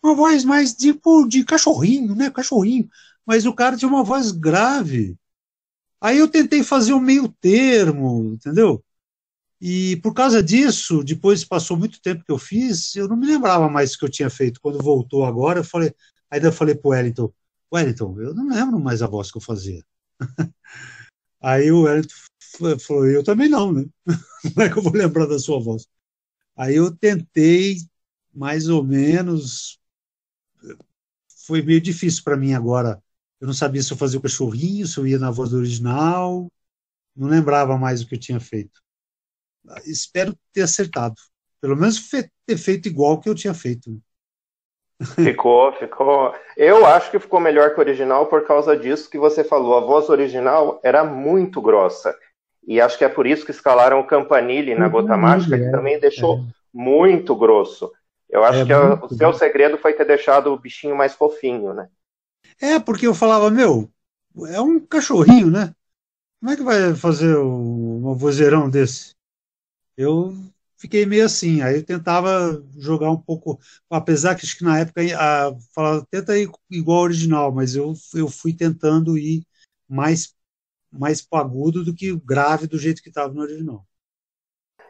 [0.03, 2.31] uma voz mais tipo de cachorrinho, né?
[2.31, 2.89] Cachorrinho.
[3.27, 5.17] Mas o cara tinha uma voz grave.
[6.01, 8.85] Aí eu tentei fazer um meio termo, entendeu?
[9.65, 13.69] E por causa disso, depois passou muito tempo que eu fiz, eu não me lembrava
[13.69, 14.61] mais o que eu tinha feito.
[14.61, 15.95] Quando voltou agora, eu falei,
[16.33, 17.31] Aí eu falei pro Wellington,
[17.71, 19.85] Wellington, eu não lembro mais a voz que eu fazia.
[21.43, 22.15] Aí o Wellington
[22.81, 23.85] falou, eu também não, né?
[24.55, 25.87] Como é que eu vou lembrar da sua voz?
[26.57, 27.77] Aí eu tentei,
[28.33, 29.79] mais ou menos,
[31.47, 33.03] foi meio difícil para mim agora.
[33.39, 36.51] Eu não sabia se eu fazia o cachorrinho, se eu ia na voz do original,
[37.15, 38.82] não lembrava mais o que eu tinha feito.
[39.85, 41.15] Espero ter acertado.
[41.61, 44.01] Pelo menos ter feito igual que eu tinha feito.
[45.15, 46.35] Ficou, ficou.
[46.57, 49.77] Eu acho que ficou melhor que o original por causa disso que você falou.
[49.77, 52.17] A voz original era muito grossa.
[52.67, 55.71] E acho que é por isso que escalaram o Campanile na Gota Mágica, que é,
[55.71, 56.43] também deixou é.
[56.73, 57.91] muito grosso.
[58.31, 61.75] Eu acho é que a, o seu segredo foi ter deixado o bichinho mais fofinho,
[61.75, 61.89] né?
[62.61, 63.91] É, porque eu falava, meu,
[64.49, 65.75] é um cachorrinho, né?
[66.41, 69.15] Como é que vai fazer um vozeirão desse?
[70.03, 70.35] Eu
[70.77, 71.63] fiquei meio assim.
[71.63, 76.37] Aí eu tentava jogar um pouco, apesar que acho que na época a, falava, tenta
[76.37, 79.45] ir igual ao original, mas eu, eu fui tentando ir
[79.89, 80.35] mais,
[80.91, 83.85] mais pagudo do que grave do jeito que estava no original.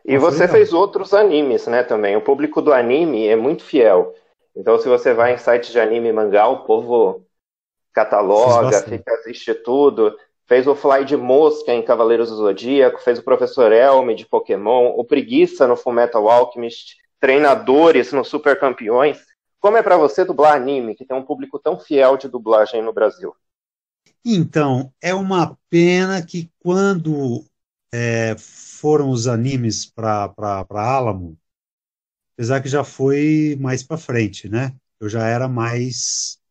[0.04, 2.16] E você fez outros animes, né, também.
[2.16, 4.14] O público do anime é muito fiel.
[4.56, 7.24] Então, se você vai em sites de anime e mangá, o povo
[7.92, 10.16] cataloga, fica, assiste tudo
[10.53, 14.92] fez o Fly de Mosca em Cavaleiros do Zodíaco, fez o Professor Elme de Pokémon,
[14.94, 19.18] o Preguiça no Fullmetal Alchemist, treinadores no Super Campeões.
[19.59, 22.92] Como é para você dublar anime, que tem um público tão fiel de dublagem no
[22.92, 23.34] Brasil?
[24.22, 27.46] Então, é uma pena que quando
[27.90, 30.34] é, foram os animes para
[30.68, 31.34] Alamo,
[32.34, 34.74] apesar que já foi mais para frente, né?
[35.00, 36.41] Eu já era mais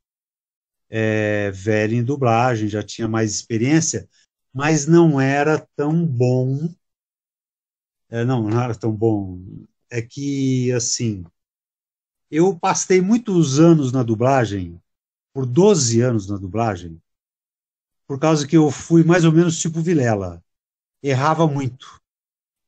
[0.94, 4.10] é, velho em dublagem, já tinha mais experiência,
[4.54, 6.70] mas não era tão bom.
[8.10, 9.40] É, não, não era tão bom.
[9.90, 11.24] É que, assim,
[12.30, 14.82] eu passei muitos anos na dublagem,
[15.34, 17.02] por 12 anos na dublagem,
[18.06, 20.44] por causa que eu fui mais ou menos tipo Vilela.
[21.02, 22.02] Errava muito.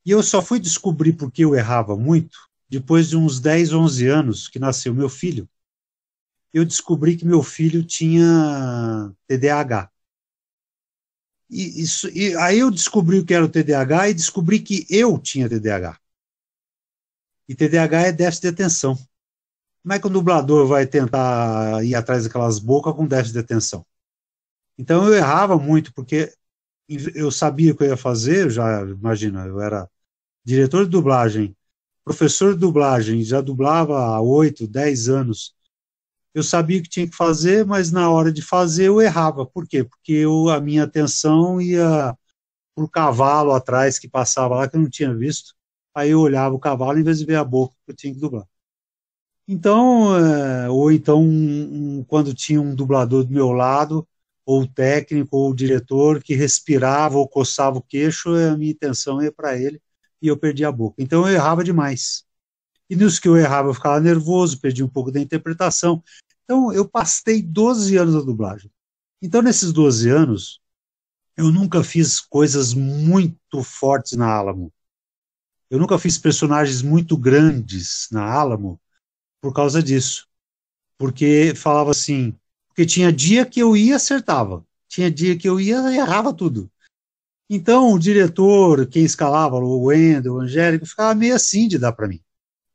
[0.06, 2.38] E eu só fui descobrir por que eu errava muito
[2.70, 5.48] depois de uns 10, 11 anos que nasceu meu filho
[6.54, 9.90] eu descobri que meu filho tinha TDAH.
[11.50, 15.18] E, isso, e aí eu descobri o que era o TDAH e descobri que eu
[15.20, 15.98] tinha TDAH.
[17.48, 18.96] E TDAH é déficit de atenção.
[19.84, 23.86] Como é que o dublador vai tentar ir atrás daquelas bocas com déficit de atenção?
[24.78, 26.34] Então eu errava muito, porque
[27.16, 29.90] eu sabia o que eu ia fazer, já imagina, eu era
[30.46, 31.56] diretor de dublagem,
[32.06, 35.56] professor de dublagem, já dublava há oito, dez anos,
[36.34, 39.46] eu sabia que tinha que fazer, mas na hora de fazer eu errava.
[39.46, 39.84] Por quê?
[39.84, 42.18] Porque eu, a minha atenção ia
[42.76, 45.56] para o cavalo atrás que passava lá, que eu não tinha visto.
[45.96, 48.20] Aí eu olhava o cavalo em vez de ver a boca que eu tinha que
[48.20, 48.46] dublar.
[49.48, 54.08] Então, é, ou então, um, um, quando tinha um dublador do meu lado,
[54.46, 59.22] ou o técnico, ou o diretor, que respirava ou coçava o queixo, a minha intenção
[59.22, 59.82] ia para ele
[60.22, 60.96] e eu perdia a boca.
[61.02, 62.26] Então, eu errava demais.
[62.90, 66.04] E nos que eu errava, eu ficava nervoso, perdi um pouco da interpretação.
[66.44, 68.72] Então, eu passei 12 anos na dublagem.
[69.22, 70.62] Então, nesses 12 anos,
[71.36, 74.72] eu nunca fiz coisas muito fortes na Alamo.
[75.70, 78.80] Eu nunca fiz personagens muito grandes na Alamo,
[79.42, 80.28] por causa disso.
[80.98, 85.78] Porque falava assim, porque tinha dia que eu ia acertava, tinha dia que eu ia
[85.94, 86.72] errava tudo.
[87.50, 92.08] Então o diretor, quem escalava, o Wendel, o Angélico, ficava meio assim de dar para
[92.08, 92.23] mim.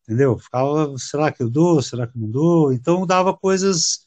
[0.08, 0.38] Entendeu?
[0.38, 2.72] Ficava, será que eu dou, será que não dou?
[2.72, 4.06] Então dava coisas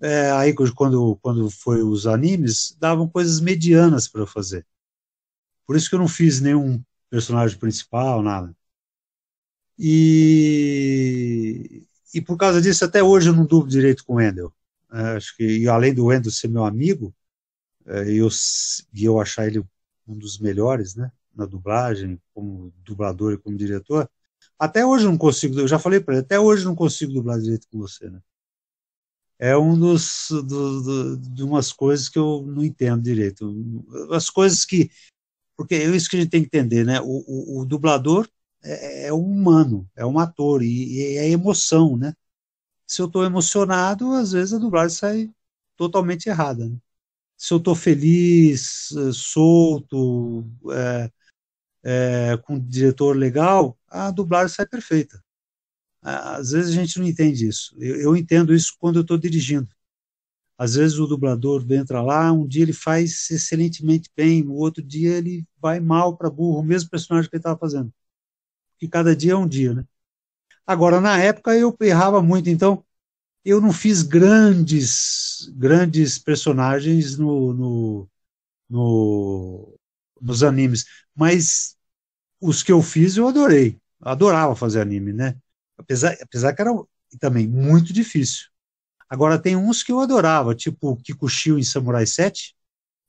[0.00, 4.66] é, aí quando quando foi os animes, davam coisas medianas para fazer.
[5.66, 8.56] Por isso que eu não fiz nenhum personagem principal, nada.
[9.78, 14.52] E, e por causa disso, até hoje eu não dublo direito com o Wendel.
[14.90, 17.14] É, acho que, e além do Wendel ser meu amigo,
[17.84, 18.28] é, eu,
[18.94, 19.62] e eu achar ele
[20.06, 24.08] um dos melhores, né, na dublagem, como dublador e como diretor,
[24.58, 27.68] até hoje não consigo, eu já falei para ele, até hoje não consigo dublar direito
[27.70, 28.20] com você, né.
[29.38, 33.84] É um dos, do, do, de umas coisas que eu não entendo direito.
[34.10, 34.90] As coisas que,
[35.56, 38.28] porque é isso que a gente tem que entender, né, o, o, o dublador
[38.62, 42.14] é, é um humano, é um ator, e, e é emoção, né?
[42.86, 45.30] Se eu estou emocionado, às vezes a dublagem sai
[45.76, 46.68] totalmente errada.
[46.68, 46.76] Né?
[47.36, 51.10] Se eu estou feliz, eh, solto, é,
[51.84, 55.22] é, com um diretor legal, a dublagem sai perfeita.
[56.02, 57.74] Às vezes a gente não entende isso.
[57.78, 59.68] Eu, eu entendo isso quando eu estou dirigindo.
[60.58, 65.16] Às vezes o dublador entra lá, um dia ele faz excelentemente bem, no outro dia
[65.16, 67.92] ele vai mal para burro, o mesmo personagem que ele estava fazendo
[68.78, 69.84] que cada dia é um dia, né?
[70.66, 72.84] Agora, na época eu errava muito, então
[73.44, 78.10] eu não fiz grandes, grandes personagens no, no,
[78.68, 79.78] no,
[80.20, 81.76] nos animes, mas
[82.40, 85.36] os que eu fiz eu adorei, adorava fazer anime, né?
[85.78, 86.72] Apesar, apesar que era
[87.20, 88.46] também muito difícil.
[89.08, 92.56] Agora tem uns que eu adorava, tipo Kikushio em Samurai 7,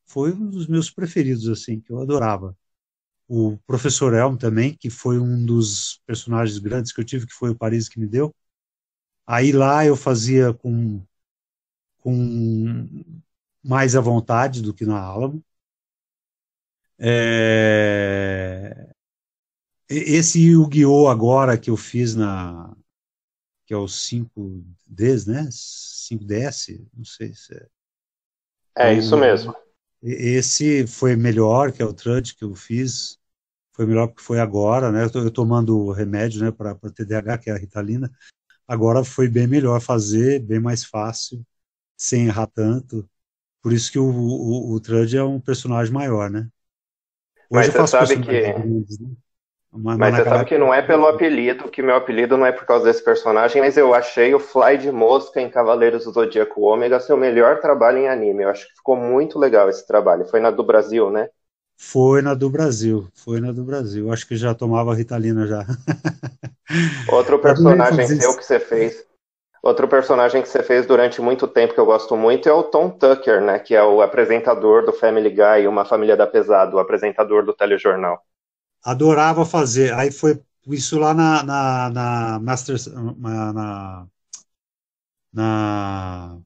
[0.05, 2.55] foi um dos meus preferidos, assim, que eu adorava
[3.27, 7.51] o professor Elm também, que foi um dos personagens grandes que eu tive, que foi
[7.51, 8.33] o Paris que me deu.
[9.27, 11.01] Aí lá eu fazia com,
[11.99, 12.88] com
[13.63, 15.43] mais à vontade do que na Alamo.
[16.99, 18.96] É...
[19.89, 21.07] Esse Yu-Gi-Oh!
[21.07, 22.75] agora que eu fiz na.
[23.65, 25.47] que é o 5Ds, né?
[25.51, 27.67] 5DS, não sei se é.
[28.75, 29.55] É, isso mesmo.
[30.01, 33.17] Esse foi melhor, que é o Trud que eu fiz.
[33.73, 35.03] Foi melhor porque foi agora, né?
[35.03, 38.11] Eu, tô, eu tomando remédio, né, para TDAH, que é a Ritalina.
[38.67, 41.45] Agora foi bem melhor fazer, bem mais fácil,
[41.95, 43.09] sem errar tanto.
[43.61, 46.49] Por isso que o, o, o Trud é um personagem maior, né?
[47.49, 48.41] Hoje Mas você sabe que.
[48.41, 49.09] Grandes, né?
[49.72, 52.65] Mas, mas você sabe que não é pelo apelido, que meu apelido não é por
[52.65, 56.99] causa desse personagem, mas eu achei o Fly de Mosca em Cavaleiros do Zodíaco Ômega
[56.99, 58.43] seu melhor trabalho em anime.
[58.43, 60.26] Eu acho que ficou muito legal esse trabalho.
[60.26, 61.30] Foi na do Brasil, né?
[61.78, 64.11] Foi na do Brasil, foi na do Brasil.
[64.11, 65.63] Acho que já tomava Ritalina já.
[67.11, 69.05] Outro personagem seu que você fez.
[69.61, 72.89] Outro personagem que você fez durante muito tempo que eu gosto muito é o Tom
[72.89, 73.59] Tucker, né?
[73.59, 78.24] Que é o apresentador do Family Guy, Uma Família da Pesada, o apresentador do telejornal
[78.84, 79.93] adorava fazer.
[79.93, 82.88] Aí foi isso lá na, na, na Masters.
[82.88, 84.07] Na,
[85.34, 86.39] na,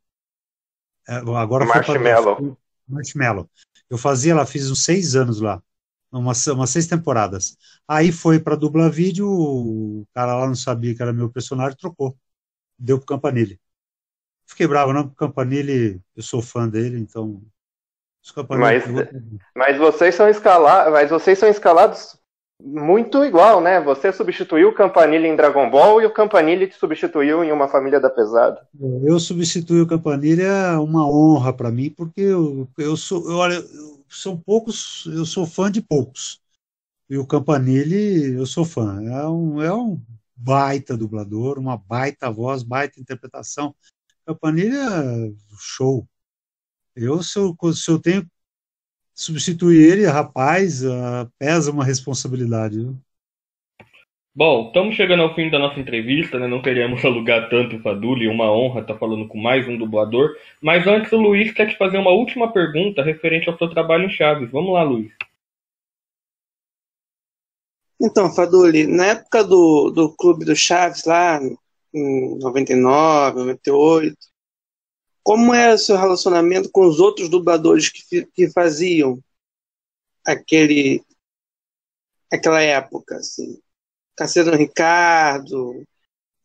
[1.08, 2.58] é, agora Marshmallow.
[2.88, 3.50] Marshmallow.
[3.90, 5.62] Eu fazia lá, fiz uns seis anos lá.
[6.12, 7.58] Umas, umas seis temporadas.
[7.88, 12.18] Aí foi para dubla vídeo, o cara lá não sabia que era meu personagem, trocou.
[12.78, 13.60] Deu pro Campanile.
[14.46, 17.42] Fiquei bravo, não, porque o Campanile, eu sou fã dele, então.
[18.50, 18.84] Mas,
[19.56, 22.21] mas vocês são escalados, mas vocês são escalados
[22.64, 23.82] muito igual, né?
[23.82, 28.00] Você substituiu o Campanile em Dragon Ball e o Campanile te substituiu em Uma Família
[28.00, 28.68] da Pesada.
[29.04, 33.64] Eu substituir o Campanile é uma honra para mim, porque eu, eu sou, eu, olha,
[34.10, 36.40] são poucos, eu sou fã de poucos.
[37.10, 39.02] E o Campanile, eu sou fã.
[39.04, 40.00] É um, é um
[40.36, 43.76] baita dublador, uma baita voz, baita interpretação.
[44.26, 46.08] Campanile é show.
[46.96, 48.26] Eu, se eu, se eu tenho
[49.22, 52.80] substituir ele, rapaz, uh, pesa uma responsabilidade.
[52.80, 52.96] Viu?
[54.34, 56.48] Bom, estamos chegando ao fim da nossa entrevista, né?
[56.48, 60.36] Não queremos alugar tanto o Faduli, uma honra estar falando com mais um dublador.
[60.62, 64.10] Mas antes o Luiz quer te fazer uma última pergunta referente ao seu trabalho em
[64.10, 64.50] Chaves.
[64.50, 65.12] Vamos lá, Luiz.
[68.02, 71.40] Então, Faduli, na época do, do Clube do Chaves, lá
[71.94, 74.31] em 99, 98.
[75.24, 79.22] Como era o seu relacionamento com os outros dubladores que, que faziam
[80.26, 81.04] aquele
[82.32, 83.60] aquela época, assim?
[84.16, 85.84] Cassiano Ricardo.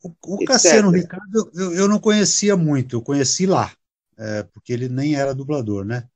[0.02, 3.74] O, o Cassiano Ricardo eu, eu não conhecia muito, eu conheci lá,
[4.16, 6.08] é, porque ele nem era dublador, né?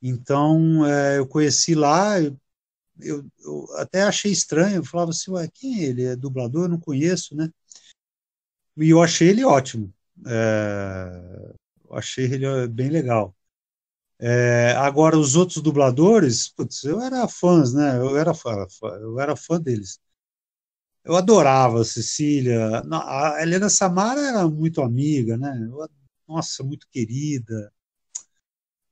[0.00, 2.36] Então é, eu conheci lá, eu,
[3.00, 6.04] eu, eu, até achei estranho, eu falava assim, ué, quem é ele?
[6.04, 6.64] É dublador?
[6.64, 7.50] Eu não conheço, né?
[8.76, 9.92] E eu achei ele ótimo.
[10.26, 11.54] É,
[11.92, 13.34] achei ele bem legal.
[14.18, 17.98] É, agora, os outros dubladores, putz, eu era fãs, né?
[17.98, 18.66] Eu era fã,
[19.00, 20.00] eu era fã deles.
[21.04, 22.82] Eu adorava a Cecília.
[22.92, 25.52] A Helena Samara era muito amiga, né?
[25.70, 25.88] Eu,
[26.28, 27.72] nossa, muito querida.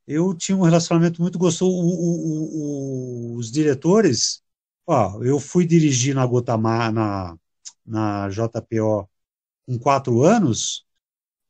[0.06, 1.70] Eu tinha um relacionamento muito gostoso.
[1.72, 4.42] O, o, o, os diretores,
[4.86, 7.36] ó, eu fui dirigir na Gotamar, na,
[7.86, 9.08] na JPO
[9.66, 10.86] com quatro anos,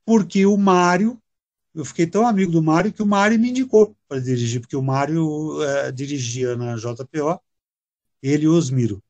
[0.05, 1.20] porque o Mário
[1.74, 4.82] eu fiquei tão amigo do Mário que o Mário me indicou para dirigir, porque o
[4.82, 7.40] Mário é, dirigia na JPO,
[8.22, 9.02] ele e o Osmiro.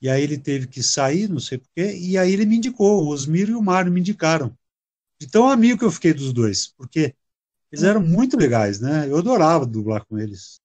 [0.00, 3.08] E aí ele teve que sair, não sei porquê, e aí ele me indicou, o
[3.08, 4.56] Osmiro e o Mário me indicaram.
[5.20, 7.14] De tão amigo que eu fiquei dos dois, porque
[7.72, 9.08] eles eram muito legais, né?
[9.08, 10.60] Eu adorava dublar com eles.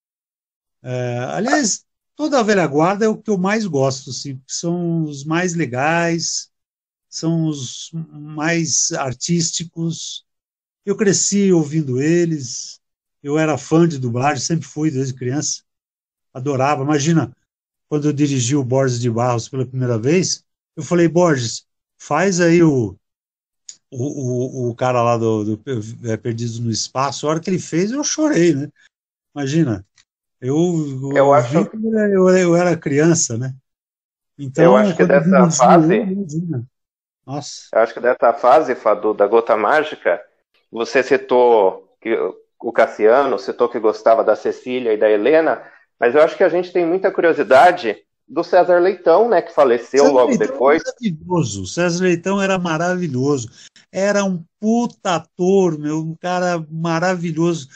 [0.83, 5.23] É, aliás, toda a velha guarda é o que eu mais gosto, assim, são os
[5.23, 6.51] mais legais,
[7.09, 10.24] são os mais artísticos,
[10.85, 12.79] eu cresci ouvindo eles,
[13.23, 15.63] eu era fã de dublagem, sempre fui desde criança,
[16.33, 16.83] adorava.
[16.83, 17.35] Imagina,
[17.89, 21.65] quando eu dirigi o Borges de Barros pela primeira vez, eu falei, Borges,
[21.97, 22.95] faz aí o,
[23.89, 25.63] o, o, o cara lá do, do
[26.09, 27.25] é, Perdidos no Espaço.
[27.25, 28.69] A hora que ele fez, eu chorei, né?
[29.33, 29.85] Imagina,
[30.39, 33.55] eu, eu, acho eu, eu, era criança, né?
[34.37, 36.01] Então, eu acho que dessa fase.
[37.25, 37.69] Nossa.
[37.73, 40.21] Eu acho que dessa fase, Fadu, da Gota Mágica,
[40.75, 42.13] você citou que,
[42.59, 45.63] o Cassiano, citou que gostava da Cecília e da Helena,
[45.97, 47.95] mas eu acho que a gente tem muita curiosidade
[48.27, 50.83] do César Leitão, né, que faleceu César logo Leitão depois.
[50.83, 51.65] Maravilhoso.
[51.65, 53.49] César Leitão era maravilhoso.
[53.89, 57.69] Era um puta ator, meu, um cara maravilhoso.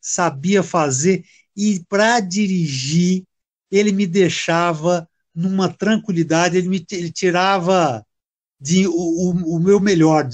[0.00, 1.24] Sabia fazer
[1.56, 3.24] e para dirigir
[3.68, 8.06] ele me deixava numa tranquilidade, ele me ele tirava
[8.60, 10.28] de, o, o, o meu melhor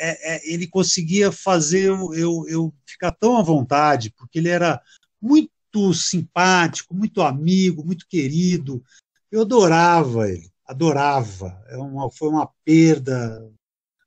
[0.00, 4.80] é, é, ele conseguia fazer eu, eu, ficar tão à vontade, porque ele era
[5.20, 8.84] muito simpático, muito amigo, muito querido.
[9.30, 11.62] Eu adorava ele, adorava.
[11.68, 13.50] É uma, foi uma perda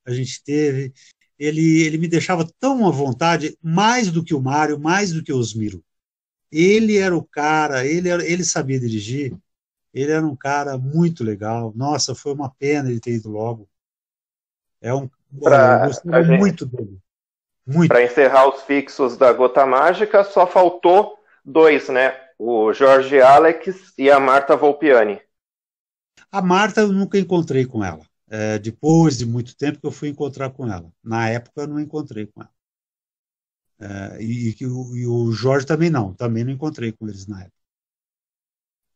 [0.08, 0.94] a gente teve.
[1.38, 5.32] Ele, ele me deixava tão à vontade, mais do que o Mário, mais do que
[5.32, 5.84] o Osmiro.
[6.52, 9.38] Ele era o cara, ele, era, ele sabia dirigir,
[9.94, 11.74] ele era um cara muito legal.
[11.76, 13.70] Nossa, foi uma pena ele ter ido logo.
[14.82, 15.10] É um,
[15.42, 17.00] Pra, gente, muito dele.
[17.66, 17.90] Muito.
[17.90, 22.16] Para encerrar os fixos da Gota Mágica, só faltou dois, né?
[22.40, 25.20] O Jorge Alex e a Marta Volpiani.
[26.32, 28.06] A Marta eu nunca encontrei com ela.
[28.30, 30.92] É, depois de muito tempo que eu fui encontrar com ela.
[31.04, 32.52] Na época eu não encontrei com ela.
[33.80, 37.58] É, e, e, e, o Jorge também não, também não encontrei com eles na época.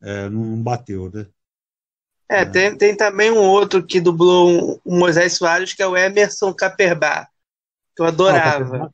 [0.01, 1.27] É, não bateu, né?
[2.31, 6.53] É, tem, tem também um outro que dublou o Moisés Soares, que é o Emerson
[6.53, 7.27] Caperbá,
[7.93, 8.89] que eu adorava.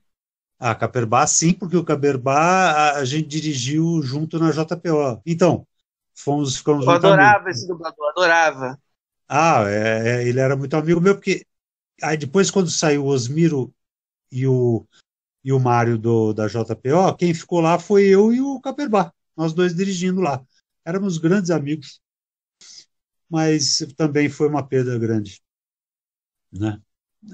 [0.57, 5.21] Ah, Caperbá sim, porque o Caperbá a, a, gente dirigiu junto na JPO.
[5.23, 5.68] Então,
[6.15, 8.80] fomos ficamos Eu adorava esse dublador, adorava.
[9.30, 11.45] Ah, é, é, ele era muito amigo meu, porque
[12.01, 13.72] aí depois quando saiu o Osmiro
[14.31, 14.84] e o,
[15.43, 19.53] e o Mário do, da JPO, quem ficou lá foi eu e o Caperbá, nós
[19.53, 20.41] dois dirigindo lá.
[20.84, 22.01] Éramos grandes amigos
[23.29, 25.41] mas também foi uma perda grande.
[26.51, 26.79] Né?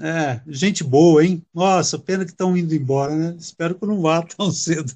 [0.00, 1.42] É, gente boa, hein?
[1.54, 3.36] Nossa, pena que estão indo embora, né?
[3.38, 4.92] Espero que não vá tão cedo.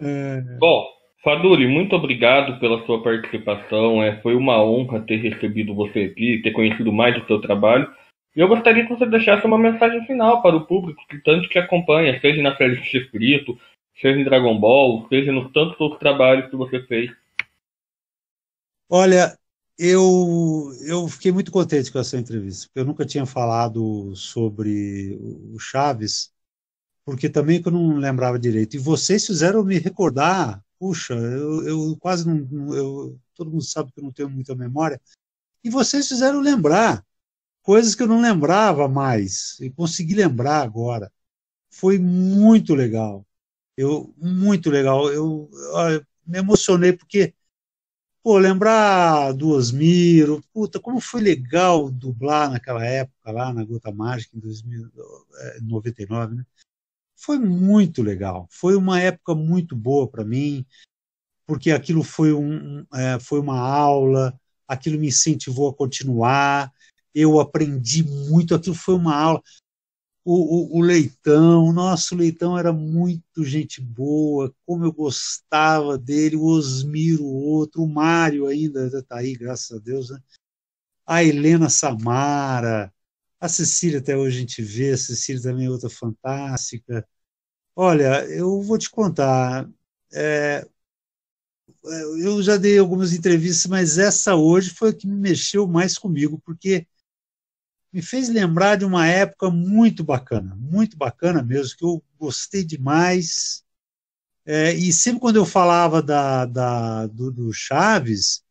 [0.00, 0.40] é...
[0.58, 0.86] Bom,
[1.22, 4.02] Faduli, muito obrigado pela sua participação.
[4.02, 7.90] É, foi uma honra ter recebido você aqui, ter conhecido mais do seu trabalho.
[8.36, 11.58] E eu gostaria que você deixasse uma mensagem final para o público que tanto te
[11.58, 13.58] acompanha, seja na série de Espírito,
[14.00, 17.10] seja em Dragon Ball, seja nos tantos outros trabalhos que você fez.
[18.88, 19.38] Olha,
[19.78, 25.18] eu, eu fiquei muito contente com essa entrevista, porque eu nunca tinha falado sobre
[25.52, 26.32] o Chaves,
[27.04, 28.76] porque também que eu não lembrava direito.
[28.76, 32.74] E vocês fizeram me recordar, puxa, eu, eu quase não.
[32.74, 35.00] Eu, todo mundo sabe que eu não tenho muita memória,
[35.64, 37.04] e vocês fizeram lembrar
[37.62, 41.12] coisas que eu não lembrava mais, e consegui lembrar agora.
[41.70, 43.26] Foi muito legal.
[43.76, 45.12] Eu, muito legal.
[45.12, 45.50] Eu,
[45.92, 47.34] eu me emocionei, porque
[48.24, 54.34] Pô, lembrar do Osmiro, puta, como foi legal dublar naquela época lá na Gota Mágica,
[54.34, 56.46] em 1999, né?
[57.14, 58.48] Foi muito legal.
[58.50, 60.64] Foi uma época muito boa para mim,
[61.46, 64.34] porque aquilo foi, um, é, foi uma aula,
[64.66, 66.72] aquilo me incentivou a continuar,
[67.14, 69.42] eu aprendi muito, aquilo foi uma aula.
[70.24, 76.44] O, o, o, Leitão, nosso Leitão era muito gente boa, como eu gostava dele, o
[76.44, 80.18] Osmiro, o outro, o Mário ainda está aí, graças a Deus, né?
[81.06, 82.92] A Helena Samara,
[83.38, 87.06] a Cecília até hoje a gente vê, a Cecília também é outra fantástica.
[87.76, 89.68] Olha, eu vou te contar,
[90.12, 90.66] é,
[92.22, 96.40] eu já dei algumas entrevistas, mas essa hoje foi a que me mexeu mais comigo,
[96.44, 96.86] porque
[97.94, 103.64] me fez lembrar de uma época muito bacana, muito bacana mesmo, que eu gostei demais.
[104.44, 108.42] É, e sempre quando eu falava da, da do, do, Chaves,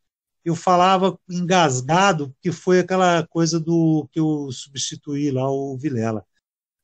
[0.46, 6.26] eu falava engasgado, porque foi aquela coisa do que eu substituí lá o Vilela.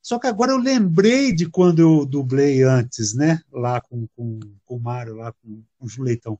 [0.02, 3.40] Só que agora eu lembrei de quando eu dublei antes, né?
[3.52, 6.38] Lá com, com, com o Mário, lá com, com o Juleitão.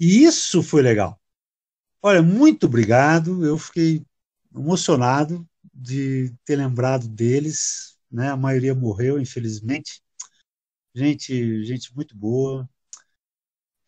[0.00, 1.20] E isso foi legal.
[2.02, 3.44] Olha, muito obrigado.
[3.44, 4.04] Eu fiquei
[4.54, 7.98] emocionado de ter lembrado deles.
[8.10, 8.30] Né?
[8.30, 10.02] A maioria morreu, infelizmente.
[10.94, 12.68] Gente, gente muito boa,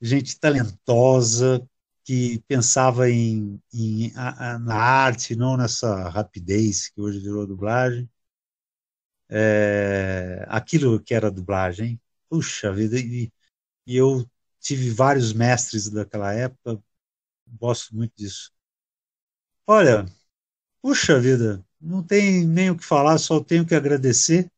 [0.00, 1.66] gente talentosa,
[2.04, 8.08] que pensava em, em a, a, na arte, não nessa rapidez que hoje virou dublagem
[9.34, 12.00] é, aquilo que era dublagem.
[12.28, 13.32] Puxa vida, e,
[13.86, 14.28] e eu
[14.60, 16.82] tive vários mestres daquela época,
[17.48, 18.52] gosto muito disso.
[19.66, 20.06] Olha,
[20.82, 24.50] puxa vida, não tem nem o que falar, só tenho que agradecer.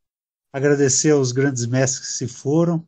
[0.52, 2.86] Agradecer aos grandes mestres que se foram,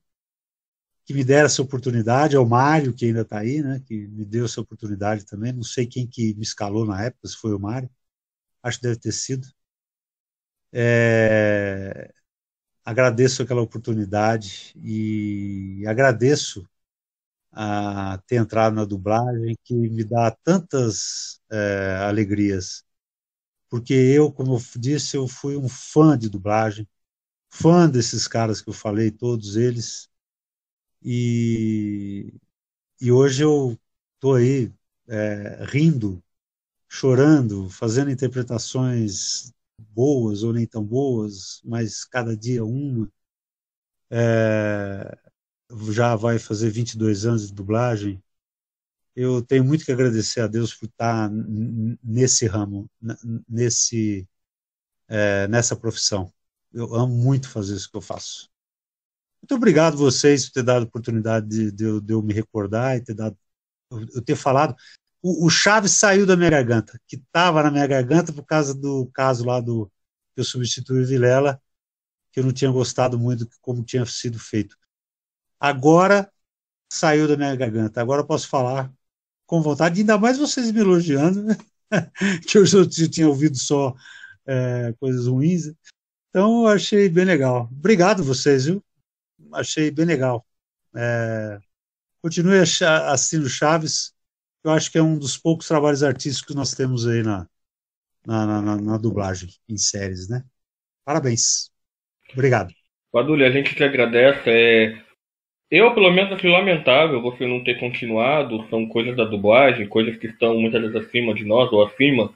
[1.05, 4.45] que me deram essa oportunidade, ao Mário, que ainda está aí, né, que me deu
[4.45, 5.53] essa oportunidade também.
[5.53, 7.89] Não sei quem que me escalou na época, se foi o Mário,
[8.63, 9.49] acho que deve ter sido.
[10.73, 12.13] É,
[12.85, 16.69] agradeço aquela oportunidade e agradeço
[17.53, 22.86] a ter entrado na dublagem que me dá tantas é, alegrias.
[23.71, 26.89] Porque eu, como eu disse, eu fui um fã de dublagem,
[27.51, 30.09] fã desses caras que eu falei, todos eles.
[31.03, 32.33] E,
[33.01, 33.79] e hoje eu
[34.17, 34.73] estou aí
[35.09, 36.23] é, rindo,
[36.89, 43.11] chorando, fazendo interpretações boas ou nem tão boas, mas cada dia uma.
[44.11, 45.19] É,
[45.93, 48.23] já vai fazer 22 anos de dublagem.
[49.17, 51.31] Eu tenho muito que agradecer a Deus por estar
[52.05, 52.89] nesse ramo,
[53.49, 54.29] nesse,
[55.09, 56.33] é, nessa profissão.
[56.73, 58.51] Eu amo muito fazer isso que eu faço.
[59.43, 62.97] Muito obrigado vocês por ter dado a oportunidade de, de, eu, de eu me recordar
[62.97, 63.37] e ter dado,
[63.91, 64.77] eu ter falado
[65.27, 69.11] o, o Chaves saiu da minha garganta, que estava na minha garganta por causa do
[69.13, 69.91] caso lá do
[70.33, 71.61] que eu substituí Vilela,
[72.31, 74.77] que eu não tinha gostado muito de como tinha sido feito.
[75.59, 76.31] Agora
[76.93, 78.93] saiu da minha garganta, agora eu posso falar
[79.47, 81.57] com vontade, ainda mais vocês me elogiando, né?
[82.47, 83.95] que eu já tinha ouvido só
[84.47, 85.73] é, coisas ruins.
[86.31, 87.69] Então, eu achei bem legal.
[87.73, 88.83] Obrigado vocês, viu?
[89.53, 90.45] Achei bem legal.
[90.95, 91.59] É,
[92.21, 94.17] continue assistindo Chaves
[94.67, 97.47] eu acho que é um dos poucos trabalhos artísticos que nós temos aí na,
[98.27, 100.43] na, na, na dublagem, em séries, né?
[101.05, 101.71] Parabéns.
[102.33, 102.75] Obrigado.
[103.13, 104.51] Padulha, a gente te agradece.
[104.51, 105.06] É...
[105.71, 108.67] Eu, pelo menos, acho lamentável você não ter continuado.
[108.69, 112.33] São coisas da dublagem, coisas que estão muitas vezes acima de nós ou acima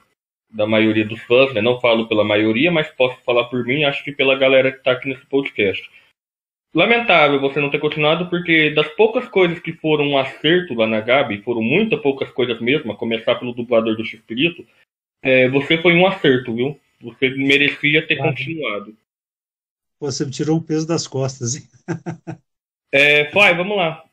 [0.49, 1.61] da maioria dos fãs, né?
[1.61, 4.91] Não falo pela maioria, mas posso falar por mim, acho que pela galera que está
[4.91, 5.89] aqui nesse podcast
[6.73, 11.01] lamentável você não ter continuado, porque das poucas coisas que foram um acerto lá na
[11.01, 14.65] Gabi, foram muitas poucas coisas mesmo, a começar pelo dublador do X-Espírito,
[15.21, 16.79] é, você foi um acerto, viu?
[17.01, 18.95] Você merecia ter ah, continuado.
[19.99, 21.63] Você me tirou um peso das costas, hein?
[22.91, 24.03] é, vai, vamos lá.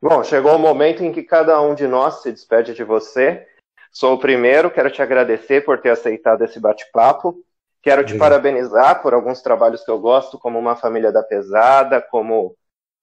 [0.00, 3.46] Bom, chegou o momento em que cada um de nós se despede de você.
[3.90, 7.42] Sou o primeiro, quero te agradecer por ter aceitado esse bate-papo.
[7.82, 12.56] Quero te parabenizar por alguns trabalhos que eu gosto, como Uma Família da Pesada, como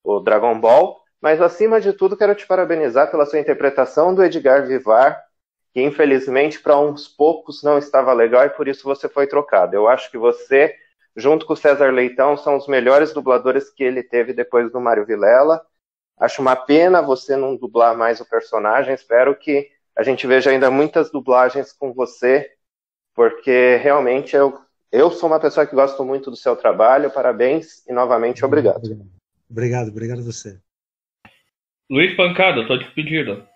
[0.03, 4.67] o Dragon Ball, mas acima de tudo quero te parabenizar pela sua interpretação do Edgar
[4.67, 5.23] Vivar,
[5.73, 9.73] que infelizmente para uns poucos não estava legal e por isso você foi trocado.
[9.73, 10.75] Eu acho que você,
[11.15, 15.05] junto com o César Leitão, são os melhores dubladores que ele teve depois do Mário
[15.05, 15.61] Vilela.
[16.19, 18.93] Acho uma pena você não dublar mais o personagem.
[18.93, 22.51] Espero que a gente veja ainda muitas dublagens com você,
[23.15, 24.59] porque realmente eu
[24.91, 28.83] eu sou uma pessoa que gosto muito do seu trabalho, parabéns e novamente obrigado.
[29.49, 30.59] Obrigado, obrigado a você.
[31.89, 33.47] Luiz Pancada, sua despedida.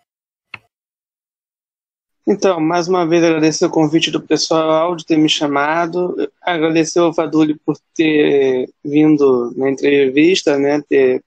[2.29, 7.13] Então, mais uma vez agradecer o convite do pessoal de ter me chamado, agradecer ao
[7.13, 11.23] Faduli por ter vindo na entrevista, né, ter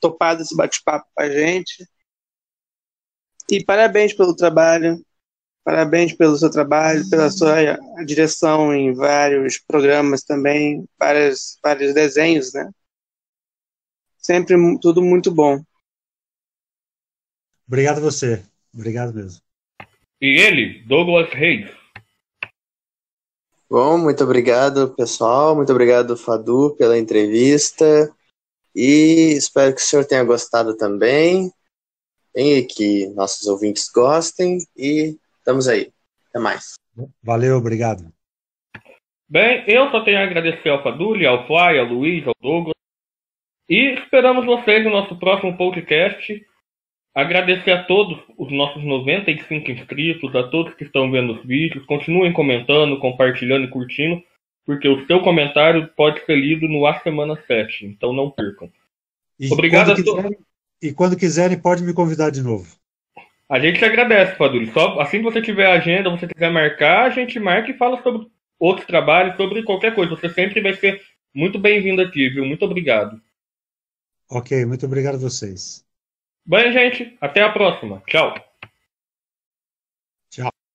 [0.00, 1.88] topado esse bate-papo com a gente.
[3.48, 5.00] E parabéns pelo trabalho,
[5.62, 12.68] parabéns pelo seu trabalho, pela sua direção em vários programas também, vários, vários desenhos, né?
[14.18, 15.62] Sempre tudo muito bom.
[17.68, 18.44] Obrigado a você.
[18.74, 19.45] Obrigado mesmo.
[20.20, 21.70] E ele, Douglas Reis.
[23.68, 25.54] Bom, muito obrigado, pessoal.
[25.54, 27.84] Muito obrigado, Fadu, pela entrevista.
[28.74, 31.50] E espero que o senhor tenha gostado também.
[32.34, 34.58] E que nossos ouvintes gostem.
[34.76, 35.92] E estamos aí.
[36.30, 36.74] Até mais.
[37.22, 38.10] Valeu, obrigado.
[39.28, 42.74] Bem, eu só tenho a agradecer ao Faduli, ao Fly, ao Luiz, ao Douglas.
[43.68, 46.46] E esperamos vocês no nosso próximo podcast.
[47.16, 51.86] Agradecer a todos os nossos 95 inscritos, a todos que estão vendo os vídeos.
[51.86, 54.22] Continuem comentando, compartilhando e curtindo,
[54.66, 58.70] porque o seu comentário pode ser lido no A Semana 7, então não percam.
[59.40, 60.14] E Obrigado a todos.
[60.14, 60.38] quiserem-
[60.82, 62.76] E quando quiserem, pode me convidar de novo.
[63.48, 64.70] A gente agradece, Faduli.
[64.72, 68.02] Só assim que você tiver a agenda, você quiser marcar, a gente marca e fala
[68.02, 68.26] sobre
[68.58, 70.14] outros trabalhos, sobre qualquer coisa.
[70.14, 71.00] Você sempre vai ser
[71.34, 72.44] muito bem-vindo aqui, viu?
[72.44, 73.18] Muito obrigado.
[74.28, 75.85] Ok, muito obrigado a vocês.
[76.46, 78.02] Bem, gente, até a próxima.
[78.06, 78.34] Tchau.